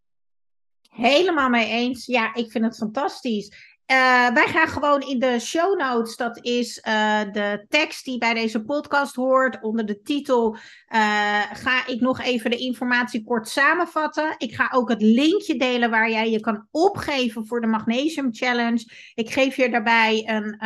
Helemaal 0.90 1.48
mee 1.48 1.68
eens. 1.68 2.06
Ja, 2.06 2.34
ik 2.34 2.50
vind 2.50 2.64
het 2.64 2.76
fantastisch. 2.76 3.73
Uh, 3.90 4.30
wij 4.30 4.46
gaan 4.46 4.68
gewoon 4.68 5.00
in 5.00 5.18
de 5.18 5.38
show 5.40 5.78
notes, 5.78 6.16
dat 6.16 6.44
is 6.44 6.82
uh, 6.88 7.20
de 7.32 7.66
tekst 7.68 8.04
die 8.04 8.18
bij 8.18 8.34
deze 8.34 8.62
podcast 8.62 9.14
hoort, 9.14 9.58
onder 9.62 9.86
de 9.86 10.02
titel, 10.02 10.52
uh, 10.54 11.40
ga 11.52 11.86
ik 11.86 12.00
nog 12.00 12.20
even 12.20 12.50
de 12.50 12.56
informatie 12.56 13.24
kort 13.24 13.48
samenvatten. 13.48 14.34
Ik 14.38 14.54
ga 14.54 14.70
ook 14.72 14.88
het 14.88 15.02
linkje 15.02 15.56
delen 15.56 15.90
waar 15.90 16.10
jij 16.10 16.30
je 16.30 16.40
kan 16.40 16.68
opgeven 16.70 17.46
voor 17.46 17.60
de 17.60 17.66
Magnesium 17.66 18.28
Challenge. 18.34 19.12
Ik 19.14 19.30
geef 19.30 19.56
je 19.56 19.70
daarbij 19.70 20.22
een 20.26 20.58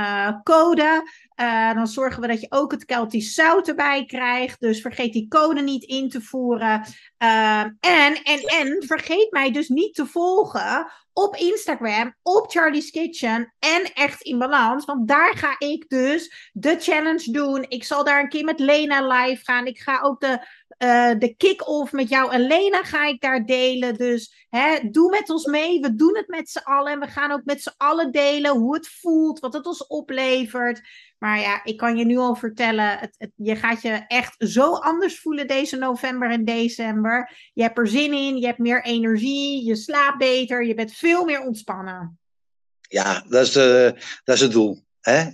code. 0.43 1.03
Uh, 1.41 1.75
dan 1.75 1.87
zorgen 1.87 2.21
we 2.21 2.29
dat 2.29 2.41
je 2.41 2.47
ook 2.51 2.73
het 2.73 2.85
Keltisch 2.85 3.35
zout 3.35 3.69
erbij 3.69 4.05
krijgt. 4.05 4.61
Dus 4.61 4.81
vergeet 4.81 5.13
die 5.13 5.29
code 5.29 5.61
niet 5.61 5.85
in 5.85 6.09
te 6.09 6.21
voeren. 6.21 6.83
Uh, 7.19 7.61
en, 7.61 8.23
en, 8.23 8.41
en 8.41 8.85
vergeet 8.87 9.31
mij 9.31 9.53
dus 9.53 9.69
niet 9.69 9.95
te 9.95 10.07
volgen 10.07 10.93
op 11.19 11.37
Instagram, 11.37 12.15
op 12.23 12.51
Charlie's 12.51 12.91
Kitchen 12.91 13.55
en 13.59 13.93
Echt 13.95 14.23
in 14.23 14.39
Balans. 14.39 14.85
Want 14.85 15.09
daar 15.09 15.37
ga 15.37 15.55
ik 15.59 15.89
dus 15.89 16.51
de 16.53 16.77
challenge 16.79 17.31
doen. 17.31 17.65
Ik 17.69 17.85
zal 17.85 18.05
daar 18.05 18.21
een 18.21 18.29
keer 18.29 18.45
met 18.45 18.61
Lena 18.61 19.07
live 19.07 19.45
gaan. 19.45 19.67
Ik 19.67 19.79
ga 19.79 20.01
ook 20.01 20.21
de, 20.21 20.47
uh, 20.79 21.19
de 21.19 21.35
kick-off 21.37 21.93
met 21.93 22.09
jou 22.09 22.33
en 22.33 22.47
Lena 22.47 22.83
ga 22.83 23.07
ik 23.07 23.21
daar 23.21 23.47
delen. 23.47 23.95
Dus 23.95 24.47
hè, 24.49 24.91
doe 24.91 25.11
met 25.11 25.31
ons 25.31 25.45
mee. 25.45 25.81
We 25.81 25.95
doen 25.95 26.17
het 26.17 26.29
met 26.29 26.51
z'n 26.51 26.59
allen. 26.59 26.93
En 26.93 27.01
we 27.01 27.07
gaan 27.07 27.31
ook 27.31 27.45
met 27.45 27.63
z'n 27.63 27.75
allen 27.77 28.13
delen 28.13 28.57
hoe 28.57 28.75
het 28.75 28.89
voelt, 28.89 29.39
wat 29.39 29.53
het 29.53 29.67
ons 29.67 29.87
oplevert. 29.87 30.81
Maar 31.19 31.41
ja, 31.41 31.65
ik 31.65 31.77
kan 31.77 31.97
je 31.97 32.05
nu 32.05 32.17
al 32.17 32.35
vertellen, 32.35 32.99
het, 32.99 33.15
het, 33.19 33.31
je 33.35 33.57
gaat 33.57 33.83
je 33.83 34.05
echt 34.09 34.35
zo 34.39 34.73
anders 34.73 35.21
voelen 35.21 35.47
deze 35.47 35.77
november 35.77 36.31
en 36.31 36.45
december. 36.45 37.51
Je 37.55 37.63
hebt 37.63 37.79
er 37.79 37.89
zin 37.89 38.13
in, 38.13 38.37
je 38.37 38.47
hebt 38.47 38.59
meer 38.59 38.85
energie, 38.85 39.65
je 39.65 39.77
slaapt 39.77 40.19
beter, 40.19 40.67
je 40.67 40.75
bent 40.75 40.93
veel 40.93 41.25
meer 41.25 41.41
ontspannen. 41.41 42.19
Ja, 42.81 43.25
dat 43.29 43.47
is, 43.47 43.53
de, 43.53 43.95
dat 44.25 44.35
is 44.35 44.41
het 44.41 44.53
doel. 44.53 44.85
Hè? 45.01 45.25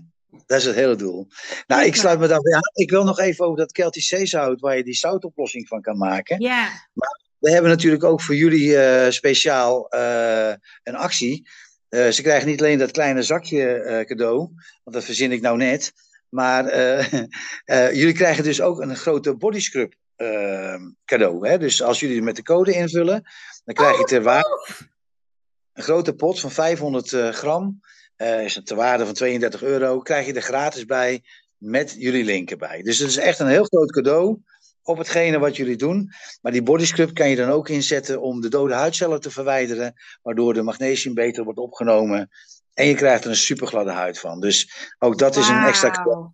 Dat 0.46 0.58
is 0.58 0.64
het 0.64 0.74
hele 0.74 0.96
doel. 0.96 1.28
Nou, 1.66 1.84
ik 1.84 1.94
sluit 1.96 2.18
me 2.18 2.26
daarbij 2.26 2.54
aan. 2.54 2.60
Ik 2.74 2.90
wil 2.90 3.04
nog 3.04 3.18
even 3.18 3.44
over 3.44 3.58
dat 3.58 3.76
Celtisch 3.76 4.08
zeezout, 4.08 4.60
waar 4.60 4.76
je 4.76 4.84
die 4.84 4.94
zoutoplossing 4.94 5.68
van 5.68 5.80
kan 5.80 5.98
maken. 5.98 6.40
Ja. 6.40 6.62
Maar 6.92 7.20
we 7.38 7.50
hebben 7.50 7.70
natuurlijk 7.70 8.04
ook 8.04 8.20
voor 8.20 8.34
jullie 8.34 8.68
uh, 8.68 9.10
speciaal 9.10 9.94
uh, 9.94 10.52
een 10.82 10.96
actie. 10.96 11.48
Uh, 11.94 12.08
ze 12.08 12.22
krijgen 12.22 12.48
niet 12.48 12.60
alleen 12.60 12.78
dat 12.78 12.90
kleine 12.90 13.22
zakje 13.22 14.04
cadeau, 14.06 14.38
want 14.84 14.96
dat 14.96 15.04
verzin 15.04 15.32
ik 15.32 15.40
nou 15.40 15.56
net. 15.56 15.92
Maar 16.28 16.78
jullie 18.00 18.12
krijgen 18.12 18.44
dus 18.44 18.60
ook 18.60 18.80
een 18.80 18.96
grote 18.96 19.36
bodyscrub 19.36 19.94
cadeau. 21.04 21.48
Hè? 21.48 21.58
Dus 21.58 21.82
als 21.82 22.00
jullie 22.00 22.22
met 22.22 22.36
de 22.36 22.42
code 22.42 22.72
invullen, 22.72 23.22
dan 23.64 23.74
krijg 23.74 23.98
je 23.98 24.04
ter 24.04 24.22
waarde 24.22 24.84
een 25.72 25.82
grote 25.82 26.14
pot 26.14 26.40
van 26.40 26.50
500 26.50 27.08
gram. 27.10 27.80
Is 28.16 28.54
het 28.54 28.66
ter 28.66 28.76
waarde 28.76 29.04
van 29.04 29.14
32 29.14 29.62
euro. 29.62 29.98
Krijg 29.98 30.26
je 30.26 30.32
er 30.32 30.42
gratis 30.42 30.84
bij 30.84 31.22
met 31.56 31.94
jullie 31.98 32.24
link 32.24 32.50
erbij. 32.50 32.82
Dus 32.82 32.98
het 32.98 33.08
is 33.08 33.16
echt 33.16 33.38
een 33.38 33.46
heel 33.46 33.64
groot 33.64 33.92
cadeau 33.92 34.38
op 34.84 34.98
hetgene 34.98 35.38
wat 35.38 35.56
jullie 35.56 35.76
doen. 35.76 36.12
Maar 36.42 36.52
die 36.52 36.62
body 36.62 36.84
scrub 36.84 37.14
kan 37.14 37.28
je 37.28 37.36
dan 37.36 37.48
ook 37.48 37.68
inzetten 37.68 38.20
om 38.20 38.40
de 38.40 38.48
dode 38.48 38.74
huidcellen 38.74 39.20
te 39.20 39.30
verwijderen. 39.30 39.94
Waardoor 40.22 40.54
de 40.54 40.62
magnesium 40.62 41.14
beter 41.14 41.44
wordt 41.44 41.58
opgenomen. 41.58 42.30
En 42.74 42.86
je 42.86 42.94
krijgt 42.94 43.24
er 43.24 43.30
een 43.30 43.36
supergladde 43.36 43.92
huid 43.92 44.18
van. 44.18 44.40
Dus 44.40 44.92
ook 44.98 45.18
dat 45.18 45.36
is 45.36 45.48
een 45.48 45.64
extra. 45.64 46.32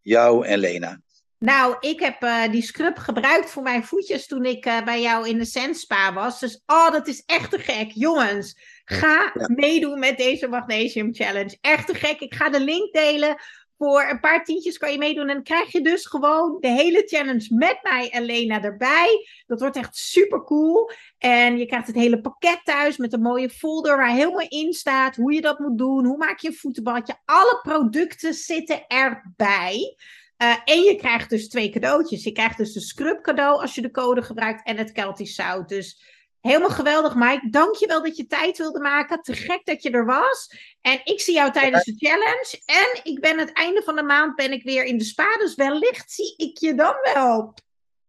Jou 0.00 0.46
en 0.46 0.58
Lena. 0.58 1.00
Nou, 1.38 1.76
ik 1.80 2.00
heb 2.00 2.22
uh, 2.22 2.50
die 2.50 2.62
scrub 2.62 2.98
gebruikt 2.98 3.50
voor 3.50 3.62
mijn 3.62 3.84
voetjes 3.84 4.26
toen 4.26 4.44
ik 4.44 4.66
uh, 4.66 4.84
bij 4.84 5.00
jou 5.00 5.28
in 5.28 5.38
de 5.38 5.44
Senspa 5.44 6.12
was. 6.12 6.40
Dus 6.40 6.62
oh, 6.66 6.90
dat 6.90 7.06
is 7.06 7.22
echt 7.26 7.50
te 7.50 7.58
gek. 7.58 7.90
Jongens, 7.94 8.56
ga 8.84 9.32
ja. 9.34 9.48
meedoen 9.54 9.98
met 9.98 10.16
deze 10.16 10.48
Magnesium 10.48 11.14
Challenge. 11.14 11.58
Echt 11.60 11.86
te 11.86 11.94
gek. 11.94 12.20
Ik 12.20 12.34
ga 12.34 12.50
de 12.50 12.60
link 12.60 12.92
delen. 12.92 13.36
Voor 13.80 14.08
een 14.10 14.20
paar 14.20 14.44
tientjes 14.44 14.78
kan 14.78 14.92
je 14.92 14.98
meedoen. 14.98 15.28
En 15.28 15.34
dan 15.34 15.42
krijg 15.42 15.72
je 15.72 15.80
dus 15.80 16.06
gewoon 16.06 16.56
de 16.60 16.68
hele 16.68 17.02
challenge 17.06 17.46
met 17.54 17.78
mij 17.82 18.10
en 18.10 18.22
Lena 18.22 18.62
erbij. 18.62 19.26
Dat 19.46 19.60
wordt 19.60 19.76
echt 19.76 19.96
super 19.96 20.44
cool. 20.44 20.90
En 21.18 21.58
je 21.58 21.66
krijgt 21.66 21.86
het 21.86 21.96
hele 21.96 22.20
pakket 22.20 22.60
thuis 22.64 22.96
met 22.96 23.12
een 23.12 23.22
mooie 23.22 23.50
folder 23.50 23.96
waar 23.96 24.10
helemaal 24.10 24.48
in 24.48 24.72
staat 24.72 25.16
hoe 25.16 25.32
je 25.32 25.40
dat 25.40 25.58
moet 25.58 25.78
doen. 25.78 26.04
Hoe 26.04 26.16
maak 26.16 26.38
je 26.38 26.48
een 26.48 26.54
voetenbadje. 26.54 27.16
Alle 27.24 27.58
producten 27.62 28.34
zitten 28.34 28.86
erbij. 28.86 29.96
Uh, 30.42 30.56
en 30.64 30.82
je 30.82 30.96
krijgt 30.96 31.30
dus 31.30 31.48
twee 31.48 31.70
cadeautjes. 31.70 32.24
Je 32.24 32.32
krijgt 32.32 32.56
dus 32.56 32.72
de 32.72 32.80
scrub 32.80 33.22
cadeau 33.22 33.60
als 33.60 33.74
je 33.74 33.82
de 33.82 33.90
code 33.90 34.22
gebruikt 34.22 34.66
en 34.66 34.76
het 34.76 34.92
Keltisch 34.92 35.34
zout. 35.34 35.68
Dus 35.68 36.02
helemaal 36.40 36.70
geweldig, 36.70 37.14
Mike. 37.14 37.50
Dank 37.50 37.74
je 37.74 37.86
wel 37.86 38.02
dat 38.02 38.16
je 38.16 38.26
tijd 38.26 38.58
wilde 38.58 38.80
maken. 38.80 39.22
Te 39.22 39.34
gek 39.34 39.60
dat 39.64 39.82
je 39.82 39.90
er 39.90 40.06
was. 40.06 40.54
En 40.80 41.00
ik 41.04 41.20
zie 41.20 41.34
jou 41.34 41.52
tijdens 41.52 41.84
de 41.84 41.94
challenge. 41.96 42.60
En 42.66 43.12
ik 43.12 43.20
ben 43.20 43.38
het 43.38 43.52
einde 43.52 43.82
van 43.82 43.96
de 43.96 44.02
maand 44.02 44.36
ben 44.36 44.52
ik 44.52 44.62
weer 44.62 44.84
in 44.84 44.98
de 44.98 45.04
spa. 45.04 45.36
Dus 45.36 45.54
wellicht 45.54 46.12
zie 46.12 46.34
ik 46.36 46.58
je 46.58 46.74
dan 46.74 46.94
wel. 47.14 47.54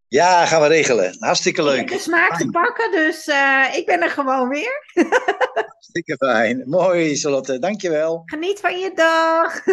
Ja, 0.08 0.46
gaan 0.46 0.62
we 0.62 0.68
regelen. 0.68 1.16
Hartstikke 1.20 1.64
leuk. 1.64 1.80
Ik 1.80 1.90
heb 1.90 1.98
de 1.98 2.04
smaak 2.04 2.38
te 2.38 2.50
pakken, 2.50 2.92
dus 2.92 3.28
uh, 3.28 3.66
ik 3.76 3.86
ben 3.86 4.02
er 4.02 4.10
gewoon 4.10 4.50
weer. 4.50 4.86
Hartstikke 5.54 6.16
fijn. 6.18 6.64
Mooi, 6.70 7.16
Charlotte. 7.16 7.60
Dankjewel. 7.60 8.22
Geniet 8.26 8.60
van 8.60 8.80
je 8.80 8.92
dag. 8.94 9.64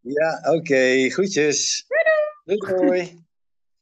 Ja, 0.00 0.38
oké. 0.44 0.56
Okay. 0.56 1.10
Groetjes. 1.10 1.84
Doei 2.44 2.58
doei. 2.58 2.76
Doei 2.76 2.86
doei. 2.86 3.26